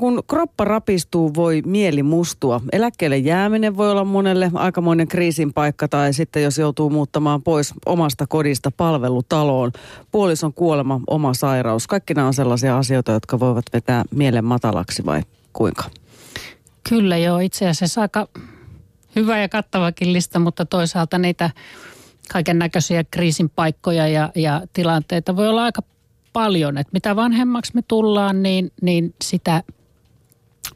[0.00, 2.60] Kun kroppa rapistuu, voi mieli mustua.
[2.72, 8.26] Eläkkeelle jääminen voi olla monelle aikamoinen kriisin paikka tai sitten jos joutuu muuttamaan pois omasta
[8.26, 9.72] kodista palvelutaloon.
[10.10, 11.86] Puolison kuolema, oma sairaus.
[11.86, 15.22] Kaikki nämä on sellaisia asioita, jotka voivat vetää mielen matalaksi vai
[15.52, 15.84] kuinka?
[16.88, 18.28] Kyllä joo, itse asiassa aika
[19.16, 21.50] hyvä ja kattavakin lista, mutta toisaalta niitä
[22.32, 25.82] kaiken näköisiä kriisin paikkoja ja, ja tilanteita voi olla aika
[26.32, 26.78] paljon.
[26.78, 29.62] Että mitä vanhemmaksi me tullaan, niin, niin sitä–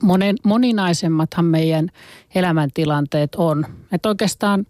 [0.02, 1.88] monen, moninaisemmathan meidän
[2.34, 3.66] elämäntilanteet on.
[3.92, 4.66] Että oikeastaan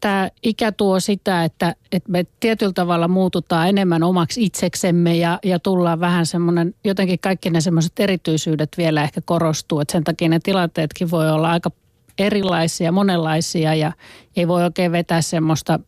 [0.00, 5.58] tämä ikä tuo sitä, että, että me tietyllä tavalla muututaan enemmän omaksi itseksemme ja, ja
[5.58, 9.80] tullaan vähän semmoinen, jotenkin kaikki ne semmoiset erityisyydet vielä ehkä korostuu.
[9.80, 11.70] Että sen takia ne tilanteetkin voi olla aika
[12.18, 13.92] erilaisia, monenlaisia ja
[14.36, 15.80] ei voi oikein vetää semmoista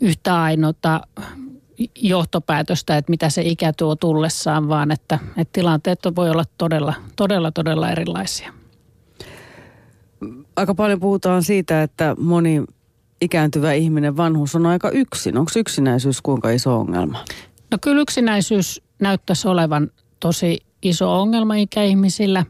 [0.00, 1.00] yhtä ainoata
[1.94, 7.52] johtopäätöstä, että mitä se ikä tuo tullessaan, vaan että, että tilanteet voi olla todella, todella,
[7.52, 8.52] todella erilaisia.
[10.56, 12.62] Aika paljon puhutaan siitä, että moni
[13.20, 15.38] ikääntyvä ihminen, vanhus on aika yksin.
[15.38, 17.24] Onko yksinäisyys kuinka iso ongelma?
[17.70, 22.44] No kyllä yksinäisyys näyttäisi olevan tosi iso ongelma ikäihmisillä.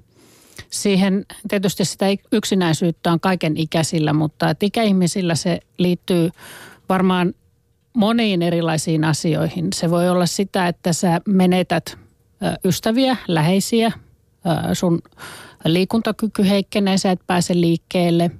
[0.70, 6.30] Siihen tietysti sitä yksinäisyyttä on kaiken ikäisillä, mutta että ikäihmisillä se liittyy
[6.88, 7.34] varmaan
[7.94, 9.68] moniin erilaisiin asioihin.
[9.74, 11.98] Se voi olla sitä, että sä menetät
[12.64, 13.92] ystäviä, läheisiä,
[14.72, 15.02] sun
[15.64, 18.30] liikuntakyky heikkenee, sä et pääse liikkeelle.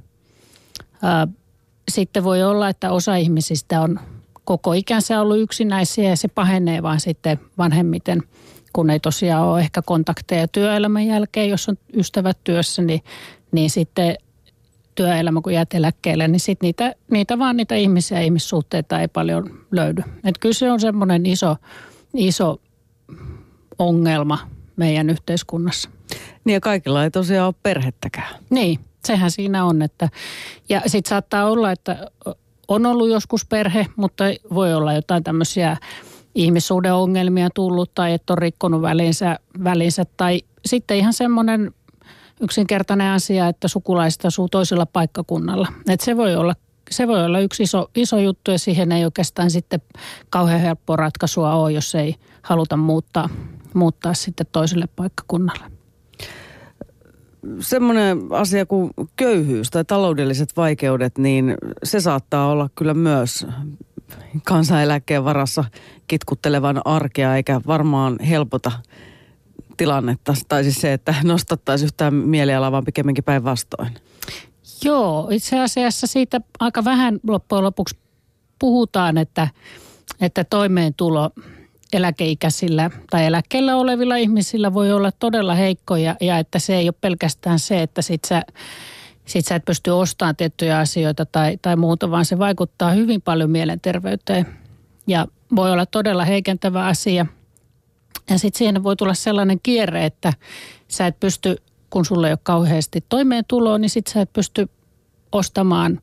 [1.91, 4.01] Sitten voi olla, että osa ihmisistä on
[4.45, 8.23] koko ikänsä ollut yksinäisiä ja se pahenee vaan sitten vanhemmiten,
[8.73, 13.01] kun ei tosiaan ole ehkä kontakteja työelämän jälkeen, jos on ystävät työssä, niin,
[13.53, 14.17] niin sitten
[14.95, 19.61] työelämä, kun jäät eläkkeelle, niin sitten niitä, niitä vaan niitä ihmisiä ja ihmissuhteita ei paljon
[19.71, 20.03] löydy.
[20.25, 21.57] Et kyllä se on semmoinen iso,
[22.15, 22.61] iso
[23.79, 24.39] ongelma
[24.77, 25.91] meidän yhteiskunnassa.
[26.45, 28.35] Niin ja kaikilla ei tosiaan ole perhettäkään.
[28.51, 29.83] Niin, sehän siinä on.
[29.83, 30.09] Että,
[30.69, 32.11] ja sitten saattaa olla, että
[32.69, 34.25] on ollut joskus perhe, mutta
[34.55, 35.77] voi olla jotain tämmöisiä
[36.35, 41.75] ihmissuhdeongelmia tullut tai että on rikkonut välinsä, välinsä tai sitten ihan semmoinen
[42.41, 45.69] yksinkertainen asia, että sukulaiset asuu toisella paikkakunnalla.
[45.89, 46.55] Et se voi olla
[46.91, 49.83] se voi olla yksi iso, iso juttu ja siihen ei oikeastaan sitten
[50.31, 53.29] kauhean helppoa ratkaisua ole, jos ei haluta muuttaa,
[53.75, 55.65] muuttaa sitten toiselle paikkakunnalle.
[57.61, 63.47] Semmoinen asia kuin köyhyys tai taloudelliset vaikeudet, niin se saattaa olla kyllä myös
[64.45, 65.65] kansaneläkkeen varassa
[66.07, 68.73] kitkuttelevan arkea, eikä varmaan helpota
[69.77, 73.95] tilannetta, tai siis se, että nostattaisiin yhtään mielialaa, vaan pikemminkin päinvastoin?
[74.85, 77.97] Joo, itse asiassa siitä aika vähän loppujen lopuksi
[78.59, 79.49] puhutaan, että,
[80.21, 81.31] että toimeentulo
[81.93, 86.95] eläkeikäisillä tai eläkkeellä olevilla ihmisillä voi olla todella heikko ja, ja että se ei ole
[87.01, 88.43] pelkästään se, että sit sä,
[89.25, 93.51] sit sä et pysty ostamaan tiettyjä asioita tai, tai muuta, vaan se vaikuttaa hyvin paljon
[93.51, 94.47] mielenterveyteen
[95.07, 95.27] ja
[95.57, 97.27] voi olla todella heikentävä asia–
[98.31, 100.33] ja sitten siihen voi tulla sellainen kierre, että
[100.89, 101.57] sä et pysty,
[101.91, 104.69] kun sulle ei ole kauheasti toimeentuloa, niin sitten sä et pysty
[105.33, 106.01] ostamaan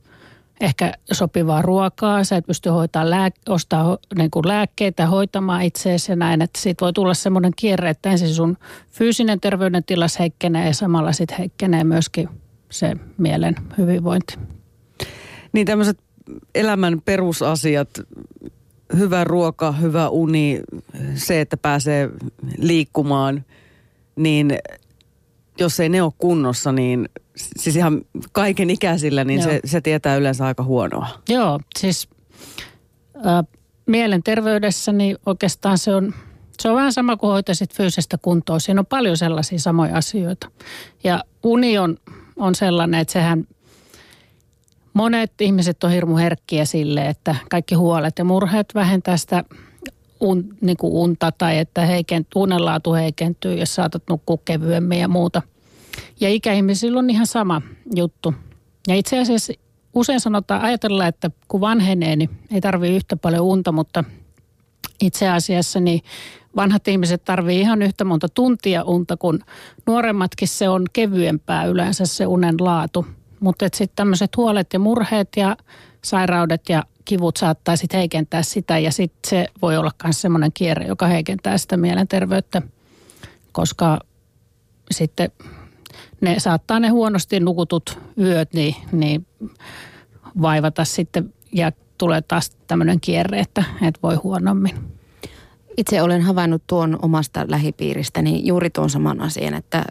[0.62, 6.16] ehkä sopivaa ruokaa, sä et pysty hoitaa lää, ostaa niin kuin lääkkeitä, hoitamaan itseäsi ja
[6.16, 8.58] näin, että siitä voi tulla semmoinen kierre, että ensin sun
[8.90, 12.30] fyysinen terveydentilas heikkenee ja samalla sitten heikkenee myöskin
[12.72, 14.36] se mielen hyvinvointi.
[15.54, 15.98] Niin tämmöiset
[16.56, 17.90] elämän perusasiat,
[18.98, 20.62] hyvä ruoka, hyvä uni,
[21.16, 22.10] se, että pääsee
[22.58, 23.46] liikkumaan,
[24.16, 24.58] niin
[25.60, 30.46] jos ei ne ole kunnossa, niin siis ihan kaiken ikäisillä, niin se, se tietää yleensä
[30.46, 31.08] aika huonoa.
[31.30, 32.10] Joo, siis
[33.16, 33.46] äh,
[33.86, 36.14] mielenterveydessä niin oikeastaan se on,
[36.60, 38.60] se on vähän sama kuin hoitaisit fyysistä kuntoa.
[38.60, 40.52] Siinä on paljon sellaisia samoja asioita.
[41.04, 41.98] Ja uni on,
[42.36, 43.48] on sellainen, että sehän–
[44.94, 49.44] monet ihmiset on hirmu herkkiä sille, että kaikki huolet ja murheet vähentää sitä
[50.20, 55.42] un, niin kuin unta tai että heikent, unenlaatu heikentyy, jos saatat nukkua kevyemmin ja muuta.
[56.20, 57.62] Ja ikäihmisillä on ihan sama
[57.96, 58.34] juttu.
[58.88, 59.54] Ja itse asiassa
[59.94, 64.04] usein sanotaan, ajatella, että kun vanhenee, niin ei tarvitse yhtä paljon unta, mutta
[65.02, 66.02] itse asiassa niin
[66.56, 69.40] vanhat ihmiset tarvii ihan yhtä monta tuntia unta, kun
[69.88, 73.06] nuoremmatkin se on kevyempää yleensä se unen laatu–
[73.42, 75.58] mutta sitten tämmöiset huolet ja murheet ja
[76.04, 80.86] sairaudet ja kivut saattaa sitten heikentää sitä ja sitten se voi olla myös semmoinen kierre,
[80.86, 82.62] joka heikentää sitä mielenterveyttä,
[83.52, 84.00] koska
[84.92, 85.32] sitten
[86.22, 89.28] ne saattaa ne huonosti nukutut yöt niin, niin
[90.42, 95.01] vaivata sitten ja tulee taas tämmöinen kierre, että, että voi huonommin.
[95.78, 99.84] Itse olen havainnut tuon omasta lähipiiristäni juuri tuon saman asian, että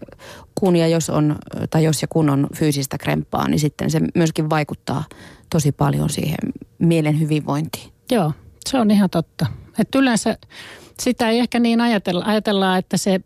[0.54, 1.36] kun ja jos on,
[1.70, 5.04] tai jos ja kun on fyysistä kremppaa, niin sitten se myöskin vaikuttaa
[5.50, 6.38] tosi paljon siihen
[6.78, 7.92] mielen hyvinvointiin.
[8.10, 8.32] Joo,
[8.68, 9.46] se on ihan totta.
[9.78, 10.38] Että yleensä
[11.00, 13.20] sitä ei ehkä niin ajatella, ajatellaan, että se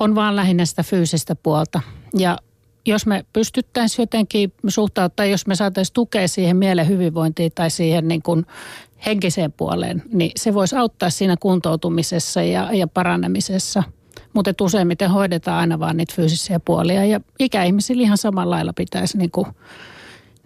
[0.00, 1.80] on vaan lähinnä sitä fyysistä puolta.
[2.14, 2.38] Ja
[2.86, 8.22] jos me pystyttäisiin jotenkin suhtauttaa, jos me saataisiin tukea siihen mielen hyvinvointiin tai siihen niin
[8.22, 8.46] kuin
[9.06, 13.82] henkiseen puoleen, niin se voisi auttaa siinä kuntoutumisessa ja, ja parannemisessa.
[14.32, 19.30] Mutta useimmiten hoidetaan aina vaan niitä fyysisiä puolia ja ikäihmisillä ihan samalla lailla pitäisi niin
[19.30, 19.46] kuin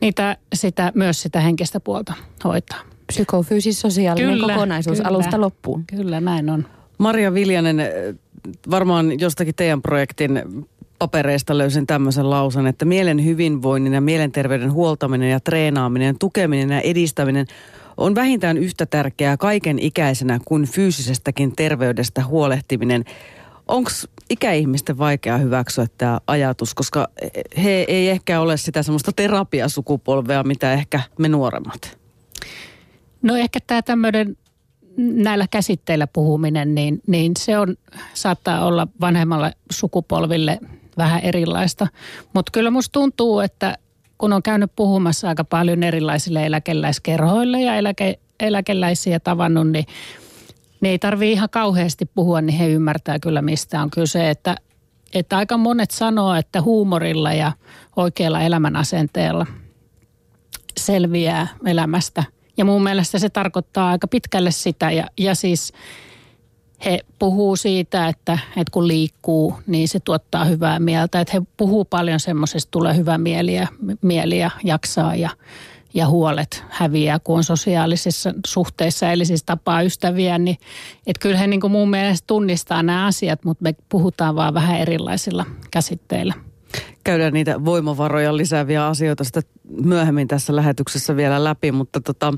[0.00, 2.14] niitä, sitä, myös sitä henkistä puolta
[2.44, 2.80] hoitaa.
[3.06, 5.84] Psykofyysis-sosiaalinen kyllä, kokonaisuus kyllä, alusta loppuun.
[5.86, 6.66] Kyllä, näin on.
[6.98, 7.76] Maria Viljanen,
[8.70, 10.42] varmaan jostakin teidän projektin
[10.98, 17.46] papereista löysin tämmöisen lausen, että mielen hyvinvoinnin ja mielenterveyden huoltaminen ja treenaaminen, tukeminen ja edistäminen
[17.96, 23.04] on vähintään yhtä tärkeää kaiken ikäisenä kuin fyysisestäkin terveydestä huolehtiminen.
[23.68, 23.90] Onko
[24.30, 27.08] ikäihmisten vaikea hyväksyä tämä ajatus, koska
[27.62, 31.98] he ei ehkä ole sitä semmoista terapiasukupolvea, mitä ehkä me nuoremmat?
[33.22, 34.36] No ehkä tämä tämmöinen
[34.96, 37.76] näillä käsitteillä puhuminen, niin, niin se on,
[38.14, 40.58] saattaa olla vanhemmalle sukupolville
[40.96, 41.86] vähän erilaista.
[42.34, 43.78] Mutta kyllä musta tuntuu, että
[44.18, 49.86] kun on käynyt puhumassa aika paljon erilaisille eläkeläiskerhoille ja eläke, eläkeläisiä tavannut, niin,
[50.80, 54.30] niin ei tarvii ihan kauheasti puhua, niin he ymmärtää kyllä mistä on kyse.
[54.30, 54.56] Että,
[55.14, 57.52] että aika monet sanoo, että huumorilla ja
[57.96, 59.46] oikealla elämänasenteella
[60.80, 62.24] selviää elämästä.
[62.56, 65.72] Ja mun mielestä se tarkoittaa aika pitkälle sitä ja, ja siis–
[66.84, 71.20] he puhuu siitä, että, että kun liikkuu, niin se tuottaa hyvää mieltä.
[71.20, 73.66] Että he puhuu paljon semmoisesta, tulee hyvä mieli ja,
[74.02, 75.30] mieli ja jaksaa ja,
[75.94, 80.38] ja huolet häviää, kun on sosiaalisissa suhteissa, eli siis tapaa ystäviä.
[80.38, 80.56] Niin,
[81.06, 84.80] että kyllä he niin kuin mun mielestä tunnistaa nämä asiat, mutta me puhutaan vaan vähän
[84.80, 86.34] erilaisilla käsitteillä.
[87.04, 89.40] Käydään niitä voimavaroja lisääviä asioita sitä
[89.84, 92.34] myöhemmin tässä lähetyksessä vielä läpi, mutta tota,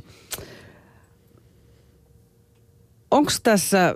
[3.10, 3.94] onko tässä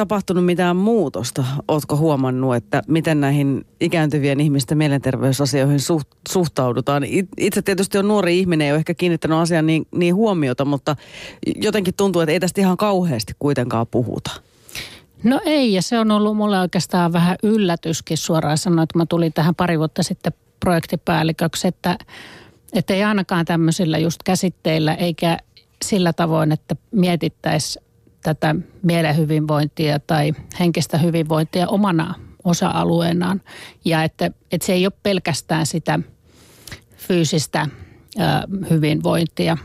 [0.00, 1.44] tapahtunut mitään muutosta?
[1.68, 7.02] Oletko huomannut, että miten näihin ikääntyvien ihmisten mielenterveysasioihin suht, suhtaudutaan?
[7.38, 10.96] Itse tietysti on nuori ihminen, ei ole ehkä kiinnittänyt asiaan niin, niin huomiota, mutta
[11.56, 14.30] jotenkin tuntuu, että ei tästä ihan kauheasti kuitenkaan puhuta.
[15.24, 19.32] No ei, ja se on ollut mulle oikeastaan vähän yllätyskin suoraan sanoa, että mä tulin
[19.32, 21.98] tähän pari vuotta sitten projektipäälliköksi, että,
[22.72, 25.38] että ei ainakaan tämmöisillä just käsitteillä eikä
[25.84, 27.89] sillä tavoin, että mietittäisiin
[28.22, 32.14] tätä mielen hyvinvointia tai henkistä hyvinvointia omana
[32.44, 33.40] osa-alueenaan.
[33.84, 36.00] Ja että, että se ei ole pelkästään sitä
[36.96, 37.68] fyysistä
[38.20, 38.22] ö,
[38.70, 39.56] hyvinvointia.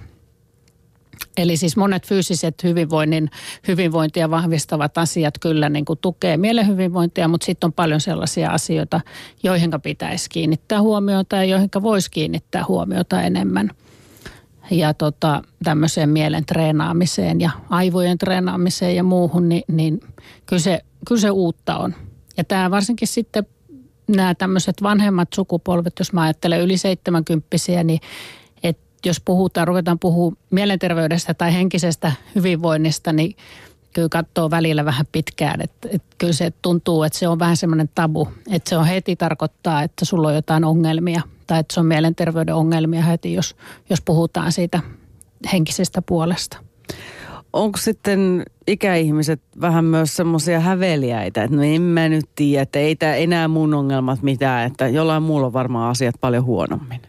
[1.38, 3.30] Eli siis monet fyysiset hyvinvoinnin,
[3.68, 9.02] hyvinvointia vahvistavat asiat kyllä niin kuin tukee mielen hyvinvointia, mutta sitten on paljon sellaisia asioita,
[9.44, 13.72] joihin pitäisi kiinnittää huomiota ja joihin voisi kiinnittää huomiota enemmän–
[14.72, 20.00] ja tota, tämmöiseen mielen treenaamiseen ja aivojen treenaamiseen ja muuhun, niin, niin
[20.46, 21.96] kyllä, se, kyllä se uutta on.
[22.38, 23.46] Ja tämä varsinkin sitten
[24.08, 27.48] nämä tämmöiset vanhemmat sukupolvet, jos mä ajattelen yli 70
[27.84, 28.00] niin
[28.64, 33.36] että jos puhutaan, ruvetaan puhumaan mielenterveydestä tai henkisestä hyvinvoinnista, niin
[33.96, 35.62] kyllä katsoo välillä vähän pitkään.
[35.62, 38.28] Että, että kyllä se tuntuu, että se on vähän semmoinen tabu.
[38.52, 42.56] Että se on heti tarkoittaa, että sulla on jotain ongelmia tai että se on mielenterveyden
[42.56, 43.56] ongelmia heti, jos,
[43.90, 44.80] jos puhutaan siitä
[45.54, 46.58] henkisestä puolesta.
[47.54, 52.96] Onko sitten ikäihmiset vähän myös semmoisia häveliäitä, että no en mä nyt tiedä, että ei
[52.96, 57.02] tämä enää mun ongelmat mitään, että jollain muulla on varmaan asiat paljon huonommin?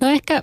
[0.00, 0.42] No ehkä,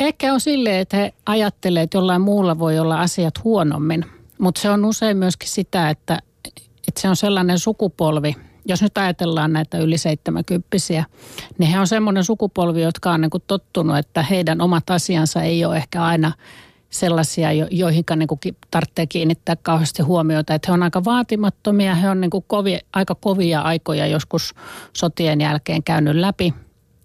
[0.00, 4.04] ehkä on silleen, että he ajattelee, että jollain muulla voi olla asiat huonommin.
[4.38, 6.18] Mutta se on usein myöskin sitä, että,
[6.88, 8.36] että se on sellainen sukupolvi,
[8.66, 10.68] jos nyt ajatellaan näitä yli 70
[11.58, 15.64] niin he on semmoinen sukupolvi, jotka on niin kuin tottunut, että heidän omat asiansa ei
[15.64, 16.32] ole ehkä aina
[16.90, 20.54] sellaisia, joihin niin tarvitsee kiinnittää kauheasti huomiota.
[20.54, 24.54] Että he on aika vaatimattomia, he on niin kuin kovia, aika kovia aikoja joskus
[24.92, 26.54] sotien jälkeen käynyt läpi.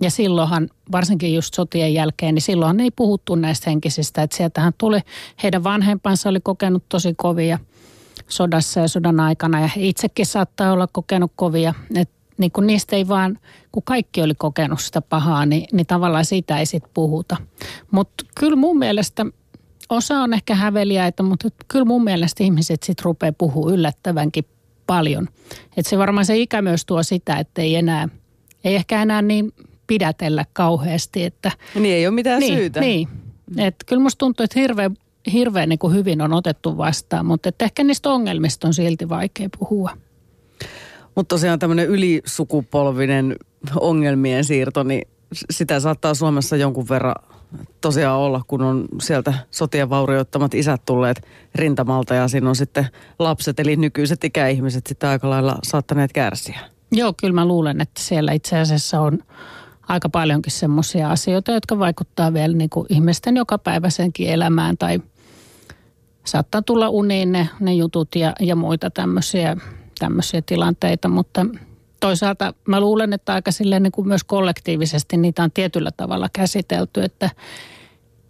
[0.02, 4.24] Ja silloinhan, varsinkin just sotien jälkeen, niin silloin ei puhuttu näistä henkisistä.
[4.24, 5.00] Että sieltähän tuli,
[5.44, 7.60] heidän vanhempansa oli kokenut tosi kovia
[8.28, 9.62] sodassa ja sodan aikana.
[9.62, 11.74] Ja he itsekin saattaa olla kokenut kovia.
[11.96, 13.40] Että niin kun niistä ei vaan,
[13.72, 17.38] kun kaikki oli kokenut sitä pahaa, niin, niin tavallaan siitä ei sitten puhuta.
[17.92, 19.26] Mutta kyllä mun mielestä
[19.90, 24.46] osa on ehkä häveliäitä, mutta kyllä mun mielestä ihmiset sitten rupeaa puhua yllättävänkin
[24.88, 25.28] paljon.
[25.78, 28.10] Että se varmaan se ikä myös tuo sitä, että ei enää,
[28.64, 29.54] ei ehkä enää niin
[29.90, 31.24] pidätellä kauheasti.
[31.24, 32.80] Että, niin ei ole mitään niin, syytä.
[32.80, 33.08] Niin,
[33.58, 34.98] että kyllä musta tuntuu, että hirveän
[35.34, 39.50] hirveän niin kuin hyvin on otettu vastaan, mutta että ehkä niistä ongelmista on silti vaikea
[39.60, 39.92] puhua.
[41.16, 43.36] Mutta tosiaan tämmöinen ylisukupolvinen
[43.80, 45.08] ongelmien siirto, niin
[45.52, 47.16] sitä saattaa Suomessa jonkun verran
[47.82, 52.88] tosiaan olla, kun on sieltä sotien vaurioittamat isät tulleet rintamalta ja siinä on sitten
[53.20, 56.60] lapset, eli nykyiset ikäihmiset sitten aika lailla saattaneet kärsiä.
[56.92, 59.20] Joo, kyllä mä luulen, että siellä itse asiassa on
[59.90, 65.00] aika paljonkin semmoisia asioita, jotka vaikuttaa vielä niin kuin ihmisten jokapäiväisenkin elämään tai
[66.26, 69.58] saattaa tulla uniin ne, ne jutut ja, ja muita tämmöisiä,
[70.00, 71.46] tämmöisiä tilanteita, mutta
[72.00, 77.04] toisaalta mä luulen, että aika silleen niin kuin myös kollektiivisesti niitä on tietyllä tavalla käsitelty,
[77.04, 77.30] että,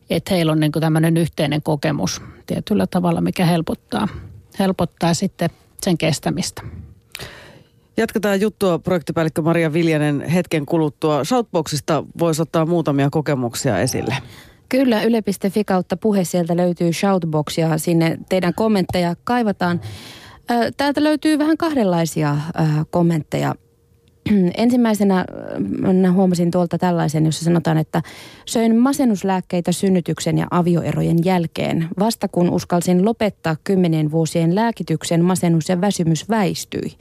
[0.10, 4.08] että heillä on niin kuin tämmöinen yhteinen kokemus tietyllä tavalla, mikä helpottaa,
[4.60, 5.50] helpottaa sitten
[5.82, 6.62] sen kestämistä.
[8.00, 11.24] Jatketaan juttua projektipäällikkö Maria Viljanen hetken kuluttua.
[11.24, 14.16] Shoutboxista voisi ottaa muutamia kokemuksia esille.
[14.70, 19.82] Kyllä, yle.fi kautta puhe sieltä löytyy Shoutbox ja sinne teidän kommentteja kaivataan.
[20.78, 22.38] Täältä löytyy vähän kahdenlaisia
[22.90, 23.56] kommentteja.
[24.58, 25.26] Ensimmäisenä
[26.14, 28.02] huomasin tuolta tällaisen, jossa sanotaan, että
[28.46, 31.88] söin masennuslääkkeitä synnytyksen ja avioerojen jälkeen.
[32.00, 36.92] Vasta kun uskalsin lopettaa kymmenen vuosien lääkityksen, masennus ja väsymys väistyi.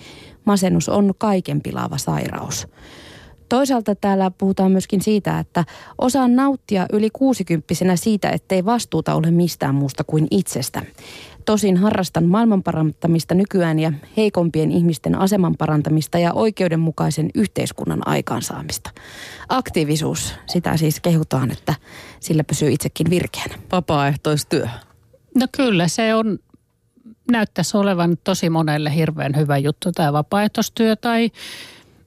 [0.48, 2.68] Masennus on kaiken pilaava sairaus.
[3.48, 5.64] Toisaalta täällä puhutaan myöskin siitä, että
[5.98, 10.82] osaan nauttia yli kuusikymppisenä siitä, ettei vastuuta ole mistään muusta kuin itsestä.
[11.44, 18.90] Tosin harrastan maailman parantamista nykyään ja heikompien ihmisten aseman parantamista ja oikeudenmukaisen yhteiskunnan aikaansaamista.
[19.48, 21.74] Aktiivisuus, sitä siis kehutaan, että
[22.20, 23.54] sillä pysyy itsekin virkeänä.
[23.72, 24.68] Vapaaehtoistyö.
[25.34, 26.38] No kyllä, se on,
[27.30, 31.30] näyttäisi olevan tosi monelle hirveän hyvä juttu tämä vapaaehtoistyö tai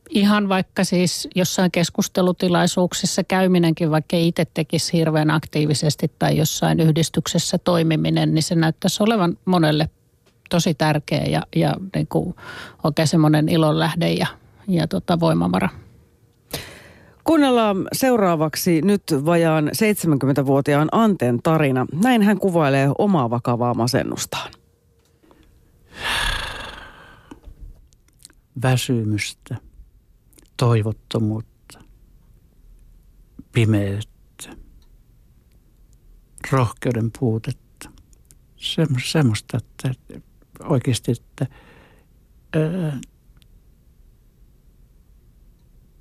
[0.10, 7.58] ihan vaikka siis jossain keskustelutilaisuuksissa käyminenkin, vaikka ei itse tekisi hirveän aktiivisesti tai jossain yhdistyksessä
[7.58, 9.90] toimiminen, niin se näyttäisi olevan monelle
[10.50, 12.36] tosi tärkeä ja, ja niin kuin
[12.84, 14.28] oikein semmoinen ilonlähde ja,
[14.68, 15.70] ja tota voimavara.
[17.24, 21.86] Kuunnellaan seuraavaksi nyt vajaan 70-vuotiaan Anten tarina.
[22.04, 24.52] Näin hän kuvailee omaa vakavaa masennustaan.
[28.62, 29.58] Väsymystä
[30.58, 31.80] toivottomuutta,
[33.52, 34.56] pimeyttä,
[36.52, 37.90] rohkeuden puutetta.
[39.12, 39.94] semmoista, että
[40.64, 41.48] oikeasti, että
[42.54, 43.00] ää,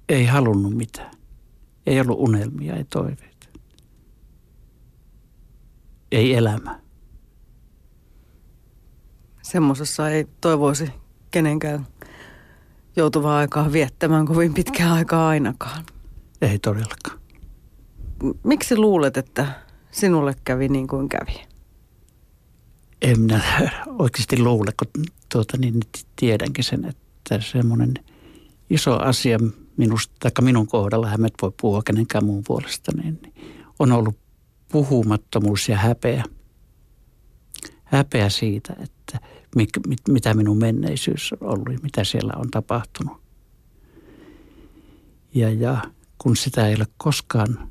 [0.08, 1.10] ei halunnut mitään.
[1.86, 3.46] Ei ollut unelmia, ei toiveita.
[6.12, 6.80] Ei elämä.
[9.52, 10.90] Semmoisessa ei toivoisi
[11.30, 11.86] kenenkään
[12.96, 15.84] joutuvaa aikaa viettämään kovin pitkään aikaa ainakaan.
[16.40, 17.20] Ei todellakaan.
[18.42, 19.46] Miksi luulet, että
[19.90, 21.42] sinulle kävi niin kuin kävi?
[23.02, 23.40] En minä
[23.98, 25.80] oikeasti luule, kun tuota, niin
[26.16, 27.94] tiedänkin sen, että semmoinen
[28.70, 29.38] iso asia
[29.76, 33.20] minusta, tai minun kohdalla, hän voi puhua kenenkään muun puolesta, niin
[33.78, 34.16] on ollut
[34.72, 36.24] puhumattomuus ja häpeä.
[37.84, 38.99] Häpeä siitä, että
[40.08, 43.20] mitä minun menneisyys on ollut mitä siellä on tapahtunut.
[45.34, 45.82] Ja, ja
[46.18, 47.70] kun sitä ei ole koskaan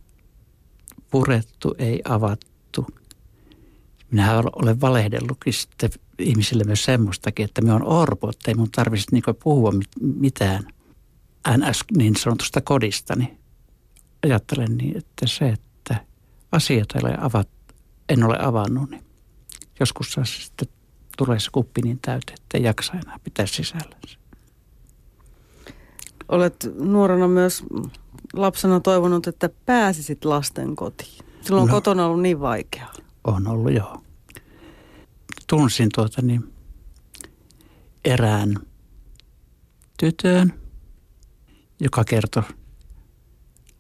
[1.12, 2.88] purettu, ei avattu.
[4.12, 9.12] Minä olen valehdellutkin sitten ihmisille myös semmoistakin, että me on orpo, että ei mun tarvitsisi
[9.12, 9.72] niin puhua
[10.02, 10.68] mitään
[11.58, 13.38] NS niin sanotusta kodistani.
[14.24, 16.06] Ajattelen niin, että se, että
[16.52, 17.50] asiat ei ole avat,
[18.10, 19.04] en ole avannut, niin
[19.80, 20.68] joskus saa sitten
[21.20, 23.98] tulee se kuppi niin täyteen, että ei jaksa enää pitää sisällä.
[26.30, 27.64] Olet nuorena myös
[28.34, 31.26] lapsena toivonut, että pääsisit lasten kotiin.
[31.42, 32.94] Silloin no, kotona ollut niin vaikeaa.
[33.24, 34.02] On ollut, joo.
[35.48, 36.54] Tunsin tuota niin
[38.06, 38.56] erään
[40.00, 40.54] tytön,
[41.80, 42.44] joka kertoi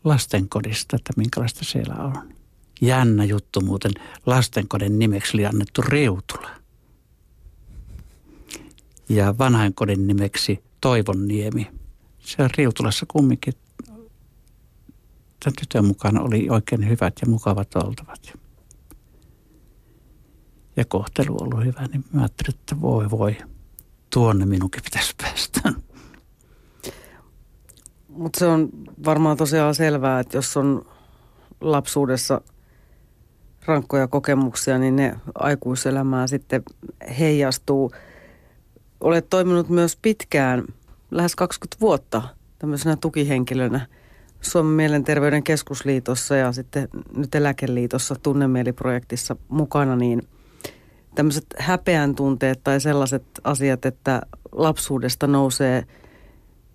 [0.03, 2.33] lastenkodista, että minkälaista siellä on.
[2.81, 3.91] Jännä juttu muuten.
[4.25, 6.58] Lastenkodin nimeksi oli annettu Reutula
[9.09, 11.67] ja vanhainkodin nimeksi Toivonniemi.
[12.19, 13.53] Se Riutulassa kumminkin
[15.43, 18.33] tämän tytön mukana oli oikein hyvät ja mukavat oltavat.
[20.75, 23.37] Ja kohtelu on ollut hyvä, niin mä ajattelin, että voi voi,
[24.09, 25.73] tuonne minunkin pitäisi päästä.
[28.09, 28.69] Mutta se on
[29.05, 30.85] varmaan tosiaan selvää, että jos on
[31.61, 32.41] lapsuudessa
[33.65, 36.63] rankkoja kokemuksia, niin ne aikuiselämään sitten
[37.19, 37.91] heijastuu–
[39.01, 40.63] olet toiminut myös pitkään,
[41.11, 42.21] lähes 20 vuotta
[42.59, 43.87] tämmöisenä tukihenkilönä
[44.41, 50.27] Suomen mielenterveyden keskusliitossa ja sitten nyt Eläkeliitossa tunnemieliprojektissa mukana, niin
[51.15, 55.83] tämmöiset häpeän tunteet tai sellaiset asiat, että lapsuudesta nousee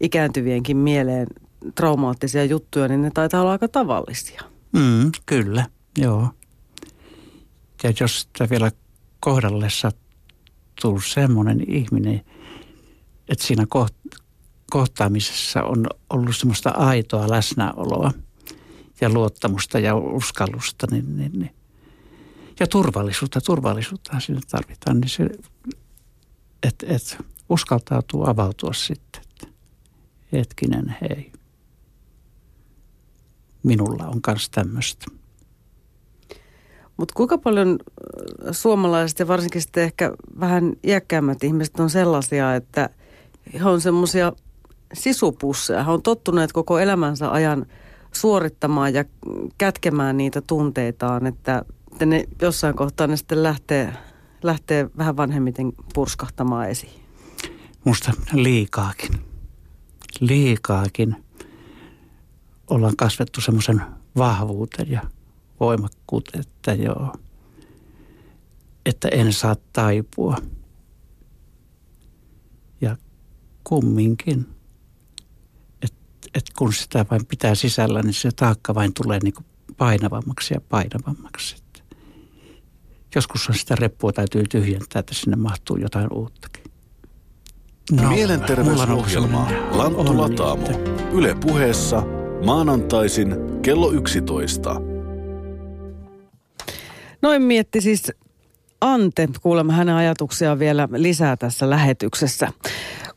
[0.00, 1.26] ikääntyvienkin mieleen
[1.74, 4.42] traumaattisia juttuja, niin ne taitaa olla aika tavallisia.
[4.72, 5.66] Mm, kyllä,
[5.98, 6.28] joo.
[7.82, 8.70] Ja jos sitä vielä
[9.20, 10.03] kohdalle sattuu
[11.14, 12.24] semmoinen ihminen,
[13.28, 13.66] että siinä
[14.70, 18.12] kohtaamisessa on ollut semmoista aitoa läsnäoloa
[19.00, 21.54] ja luottamusta ja uskallusta, niin, niin, niin.
[22.60, 25.28] ja turvallisuutta, turvallisuutta sinne tarvitaan, niin se,
[26.62, 29.22] että et uskaltautuu avautua sitten.
[30.32, 31.32] Hetkinen, hei.
[33.62, 35.06] Minulla on myös tämmöistä.
[36.96, 42.90] Mutta kuinka paljon äh, suomalaiset ja varsinkin sitten ehkä vähän iäkkäämmät ihmiset on sellaisia, että
[43.54, 44.32] he on semmoisia
[44.92, 45.84] sisupusseja.
[45.84, 47.66] He on tottuneet koko elämänsä ajan
[48.12, 49.04] suorittamaan ja
[49.58, 53.92] kätkemään niitä tunteitaan, että, että ne jossain kohtaa ne sitten lähtee,
[54.42, 57.04] lähtee vähän vanhemmiten purskahtamaan esiin.
[57.84, 59.10] Musta liikaakin.
[60.20, 61.16] Liikaakin
[62.70, 63.82] ollaan kasvettu semmoisen
[64.16, 65.00] vahvuuteen ja
[65.64, 67.12] voimakkuuteen, että joo,
[68.86, 70.36] että en saa taipua.
[72.80, 72.96] Ja
[73.64, 74.46] kumminkin,
[75.82, 80.54] että et kun sitä vain pitää sisällä, niin se taakka vain tulee niin kuin painavammaksi
[80.54, 81.56] ja painavammaksi.
[81.58, 81.96] Että
[83.14, 86.64] joskus on sitä reppua täytyy tyhjentää, että sinne mahtuu jotain uuttakin.
[87.92, 90.68] No, Mielenterveysohjelma Lanttu Lataamo.
[91.12, 92.02] Yle puheessa
[92.44, 94.93] maanantaisin kello 11.
[97.24, 98.12] Noin mietti siis
[98.80, 99.28] Ante.
[99.42, 102.48] Kuulemme hänen ajatuksiaan vielä lisää tässä lähetyksessä.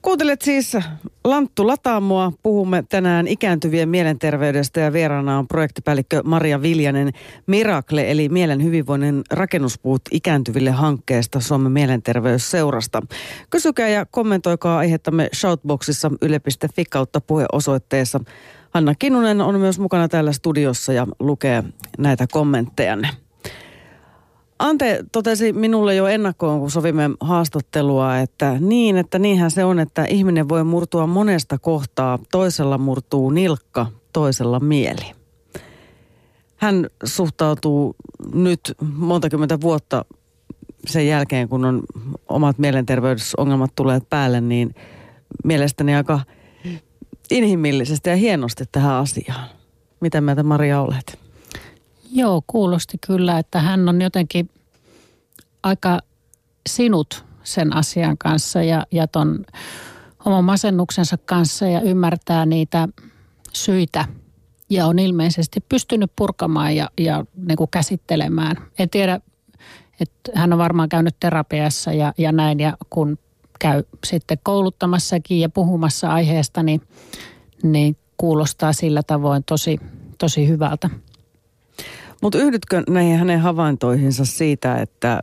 [0.02, 0.78] Kuuntelet siis
[1.24, 2.32] Lanttu Lataamoa.
[2.44, 7.12] Puhumme tänään ikääntyvien mielenterveydestä ja vieraana on projektipäällikkö Maria Viljanen
[7.48, 13.02] Miracle eli Mielen hyvinvoinnin rakennuspuut ikääntyville hankkeesta Suomen mielenterveysseurasta.
[13.50, 18.20] Kysykää ja kommentoikaa aihettamme Shoutboxissa yle.fi kautta puheosoitteessa.
[18.70, 21.64] Hanna Kinnunen on myös mukana täällä studiossa ja lukee
[21.98, 23.27] näitä kommenttejanne.
[24.60, 30.06] Ante totesi minulle jo ennakkoon, kun sovimme haastattelua, että niin, että niinhän se on, että
[30.06, 32.20] ihminen voi murtua monesta kohtaa.
[32.32, 35.12] Toisella murtuu nilkka, toisella mieli.
[36.56, 37.96] Hän suhtautuu
[38.34, 40.06] nyt monta kymmentä vuotta
[40.88, 41.84] sen jälkeen, kun on
[42.28, 44.76] omat mielenterveysongelmat tulleet päälle, niin
[45.44, 46.20] mielestäni aika
[47.32, 49.50] inhimillisesti ja hienosti tähän asiaan.
[50.00, 51.27] Mitä mieltä Maria olet?
[52.18, 54.50] Joo, kuulosti kyllä, että hän on jotenkin
[55.64, 56.00] aika
[56.70, 59.46] sinut sen asian kanssa ja, ja ton
[60.26, 62.88] oman masennuksensa kanssa ja ymmärtää niitä
[63.54, 64.06] syitä
[64.70, 68.56] ja on ilmeisesti pystynyt purkamaan ja, ja niin kuin käsittelemään.
[68.80, 69.20] En tiedä,
[70.00, 73.18] että hän on varmaan käynyt terapiassa ja, ja näin ja kun
[73.60, 76.82] käy sitten kouluttamassakin ja puhumassa aiheesta, niin,
[77.64, 79.80] niin kuulostaa sillä tavoin tosi,
[80.18, 80.90] tosi hyvältä.
[82.22, 85.22] Mutta yhdytkö näihin hänen havaintoihinsa siitä, että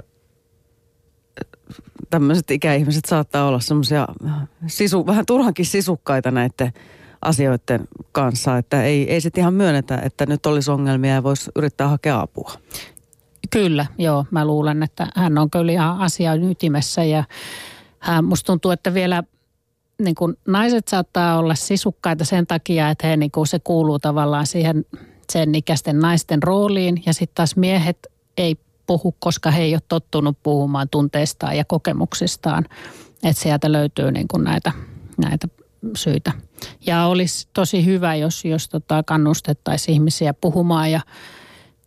[2.11, 4.09] tämmöiset ikäihmiset saattaa olla semmoisia
[4.67, 6.73] sisu, vähän turhankin sisukkaita näiden
[7.23, 11.89] asioiden kanssa, että ei, ei sitten ihan myönnetä, että nyt olisi ongelmia ja voisi yrittää
[11.89, 12.53] hakea apua.
[13.51, 14.27] Kyllä, joo.
[14.31, 17.25] Mä luulen, että hän on kyllä ihan asian ytimessä ja
[17.99, 19.23] hän, musta tuntuu, että vielä
[20.03, 24.47] niin kuin naiset saattaa olla sisukkaita sen takia, että he, niin kuin se kuuluu tavallaan
[24.47, 24.85] siihen
[25.33, 28.07] sen ikäisten naisten rooliin ja sitten taas miehet
[28.37, 28.57] ei
[28.87, 32.65] puhu, koska he ei ole tottunut puhumaan tunteistaan ja kokemuksistaan.
[33.23, 34.73] Että sieltä löytyy niin kuin näitä,
[35.19, 35.49] näitä
[35.97, 36.33] syitä.
[36.87, 41.01] Ja olisi tosi hyvä, jos, jos tota kannustettaisiin ihmisiä puhumaan ja,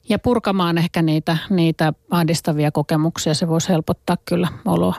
[0.10, 3.34] ja purkamaan ehkä niitä, niitä ahdistavia kokemuksia.
[3.34, 4.96] Se voisi helpottaa kyllä oloa.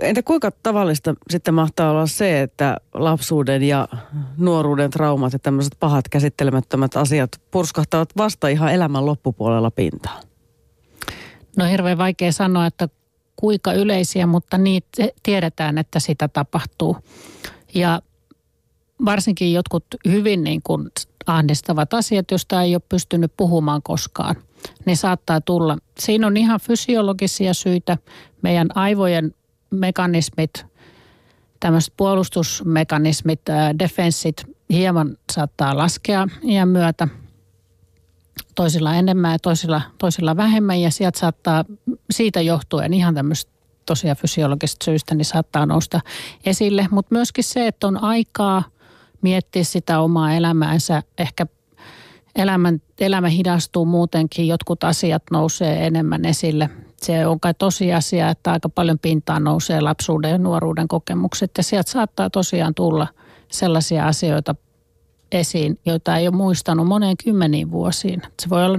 [0.00, 3.88] Entä kuinka tavallista sitten mahtaa olla se, että lapsuuden ja
[4.36, 10.22] nuoruuden traumat ja tämmöiset pahat käsittelemättömät asiat purskahtavat vasta ihan elämän loppupuolella pintaan?
[11.56, 12.88] No hirveän vaikea sanoa, että
[13.36, 16.96] kuinka yleisiä, mutta niitä tiedetään, että sitä tapahtuu.
[17.74, 18.02] Ja
[19.04, 20.88] varsinkin jotkut hyvin niin kuin
[21.26, 24.36] ahdistavat asiat, joista ei ole pystynyt puhumaan koskaan,
[24.84, 25.78] ne saattaa tulla.
[25.98, 27.96] Siinä on ihan fysiologisia syitä.
[28.42, 29.34] Meidän aivojen
[29.70, 30.66] mekanismit,
[31.60, 33.40] tämmöiset puolustusmekanismit,
[33.78, 37.08] defenssit hieman saattaa laskea iän myötä–
[38.54, 41.64] toisilla enemmän ja toisilla, toisilla vähemmän ja sieltä saattaa
[42.10, 43.52] siitä johtuen ihan tämmöistä
[43.86, 46.00] tosiaan fysiologisesta syystä niin saattaa nousta
[46.44, 46.88] esille.
[46.90, 48.62] Mutta myöskin se, että on aikaa
[49.22, 51.02] miettiä sitä omaa elämäänsä.
[51.18, 51.46] Ehkä
[52.36, 56.70] elämän, elämä hidastuu muutenkin, jotkut asiat nousee enemmän esille.
[57.02, 61.90] Se on kai tosiasia, että aika paljon pintaan nousee lapsuuden ja nuoruuden kokemukset ja sieltä
[61.90, 63.06] saattaa tosiaan tulla
[63.48, 64.54] sellaisia asioita
[65.32, 68.22] esiin, joita ei ole muistanut moneen kymmeniin vuosiin.
[68.42, 68.78] Se voi olla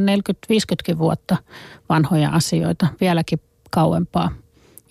[0.94, 1.38] 40-50 vuotta
[1.90, 3.40] vanhoja asioita, vieläkin
[3.72, 4.32] kauempaa,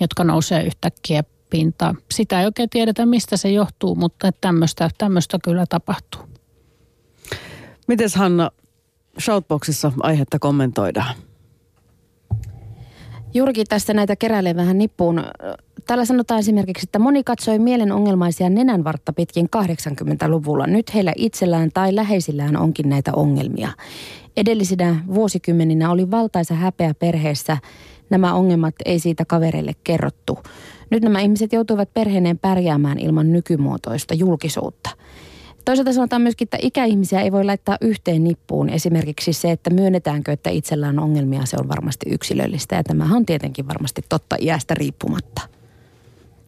[0.00, 1.98] jotka nousee yhtäkkiä pintaan.
[2.10, 6.20] Sitä ei oikein tiedetä, mistä se johtuu, mutta tämmöistä, tämmöistä kyllä tapahtuu.
[7.88, 8.50] Miten Hanna,
[9.20, 11.14] Shoutboxissa aihetta kommentoidaan?
[13.34, 15.24] Juurikin tästä näitä keräilee vähän nippuun.
[15.86, 20.66] Täällä sanotaan esimerkiksi, että moni katsoi mielen ongelmaisia nenänvartta pitkin 80-luvulla.
[20.66, 23.68] Nyt heillä itsellään tai läheisillään onkin näitä ongelmia.
[24.36, 27.56] Edellisinä vuosikymmeninä oli valtaisa häpeä perheessä.
[28.10, 30.38] Nämä ongelmat ei siitä kavereille kerrottu.
[30.90, 34.90] Nyt nämä ihmiset joutuivat perheineen pärjäämään ilman nykymuotoista julkisuutta.
[35.64, 38.68] Toisaalta sanotaan myöskin, että ikäihmisiä ei voi laittaa yhteen nippuun.
[38.68, 42.76] Esimerkiksi se, että myönnetäänkö, että itsellä on ongelmia, se on varmasti yksilöllistä.
[42.76, 45.40] Ja tämä on tietenkin varmasti totta iästä riippumatta.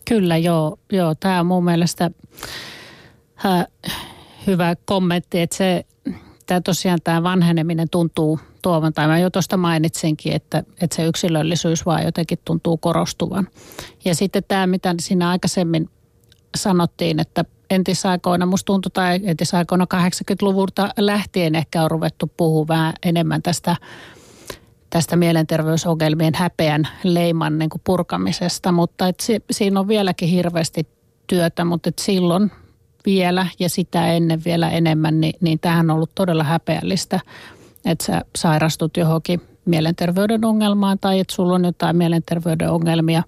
[0.08, 0.78] Kyllä, joo.
[0.92, 1.14] joo.
[1.14, 2.10] Tämä on mun mielestä
[3.46, 3.66] äh,
[4.46, 5.84] hyvä kommentti, että se,
[6.46, 11.86] tämä tosiaan tämä vanheneminen tuntuu tuovan, tai mä jo tuosta mainitsinkin, että, että se yksilöllisyys
[11.86, 13.48] vaan jotenkin tuntuu korostuvan.
[14.04, 15.90] Ja sitten tämä, mitä siinä aikaisemmin
[16.56, 17.44] sanottiin, että
[17.74, 23.76] entisaikoina, musta tuntui, tai entisaikoina 80-luvulta lähtien ehkä on ruvettu puhua vähän enemmän tästä,
[24.90, 30.86] tästä mielenterveysongelmien häpeän leiman niin kuin purkamisesta, mutta et si, siinä on vieläkin hirveästi
[31.26, 32.50] työtä, mutta et silloin
[33.06, 37.20] vielä ja sitä ennen vielä enemmän, niin, niin tähän on ollut todella häpeällistä,
[37.84, 43.22] että sä sairastut johonkin mielenterveyden ongelmaan tai että sulla on jotain mielenterveyden ongelmia,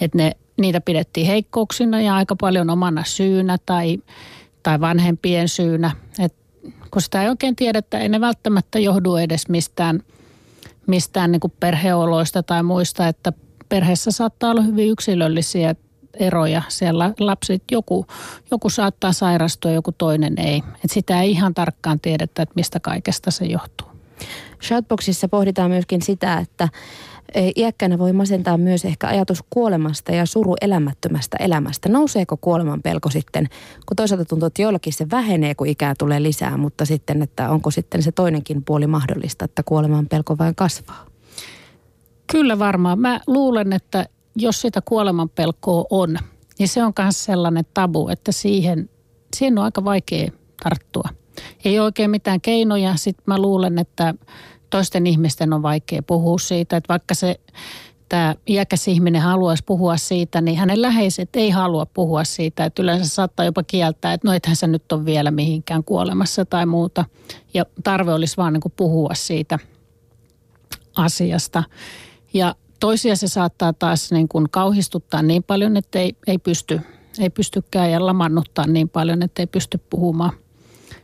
[0.00, 3.98] että ne niitä pidettiin heikkouksina ja aika paljon omana syynä tai,
[4.62, 5.90] tai vanhempien syynä.
[6.18, 6.34] Et,
[6.90, 10.00] kun sitä ei oikein tiedetä, ei ne välttämättä johdu edes mistään,
[10.86, 13.32] mistään niin kuin perheoloista tai muista, että
[13.68, 15.74] perheessä saattaa olla hyvin yksilöllisiä
[16.14, 16.62] eroja.
[16.68, 18.06] Siellä lapset, joku,
[18.50, 20.62] joku saattaa sairastua, joku toinen ei.
[20.84, 23.88] Et sitä ei ihan tarkkaan tiedetä, että mistä kaikesta se johtuu.
[24.62, 26.68] Shoutboxissa pohditaan myöskin sitä, että
[27.56, 31.88] Iäkkäänä voi masentaa myös ehkä ajatus kuolemasta ja suru elämättömästä elämästä.
[31.88, 33.48] Nouseeko kuoleman pelko sitten,
[33.86, 37.70] kun toisaalta tuntuu, että joillakin se vähenee, kun ikää tulee lisää, mutta sitten, että onko
[37.70, 41.06] sitten se toinenkin puoli mahdollista, että kuoleman pelko vain kasvaa?
[42.32, 42.98] Kyllä varmaan.
[42.98, 46.16] Mä luulen, että jos sitä kuoleman pelkoa on,
[46.58, 48.90] niin se on myös sellainen tabu, että siihen,
[49.36, 50.30] siihen on aika vaikea
[50.62, 51.08] tarttua.
[51.64, 52.96] Ei oikein mitään keinoja.
[52.96, 54.14] Sitten mä luulen, että
[54.70, 57.40] toisten ihmisten on vaikea puhua siitä, että vaikka se
[58.08, 62.64] tämä iäkäs ihminen haluaisi puhua siitä, niin hänen läheiset ei halua puhua siitä.
[62.64, 66.66] Että yleensä saattaa jopa kieltää, että no ethän sä nyt on vielä mihinkään kuolemassa tai
[66.66, 67.04] muuta.
[67.54, 69.58] Ja tarve olisi vaan niin kuin puhua siitä
[70.96, 71.62] asiasta.
[72.34, 76.80] Ja toisia se saattaa taas niin kuin kauhistuttaa niin paljon, että ei, ei, pysty,
[77.18, 80.32] ei pystykään ja lamannuttaa niin paljon, että ei pysty puhumaan.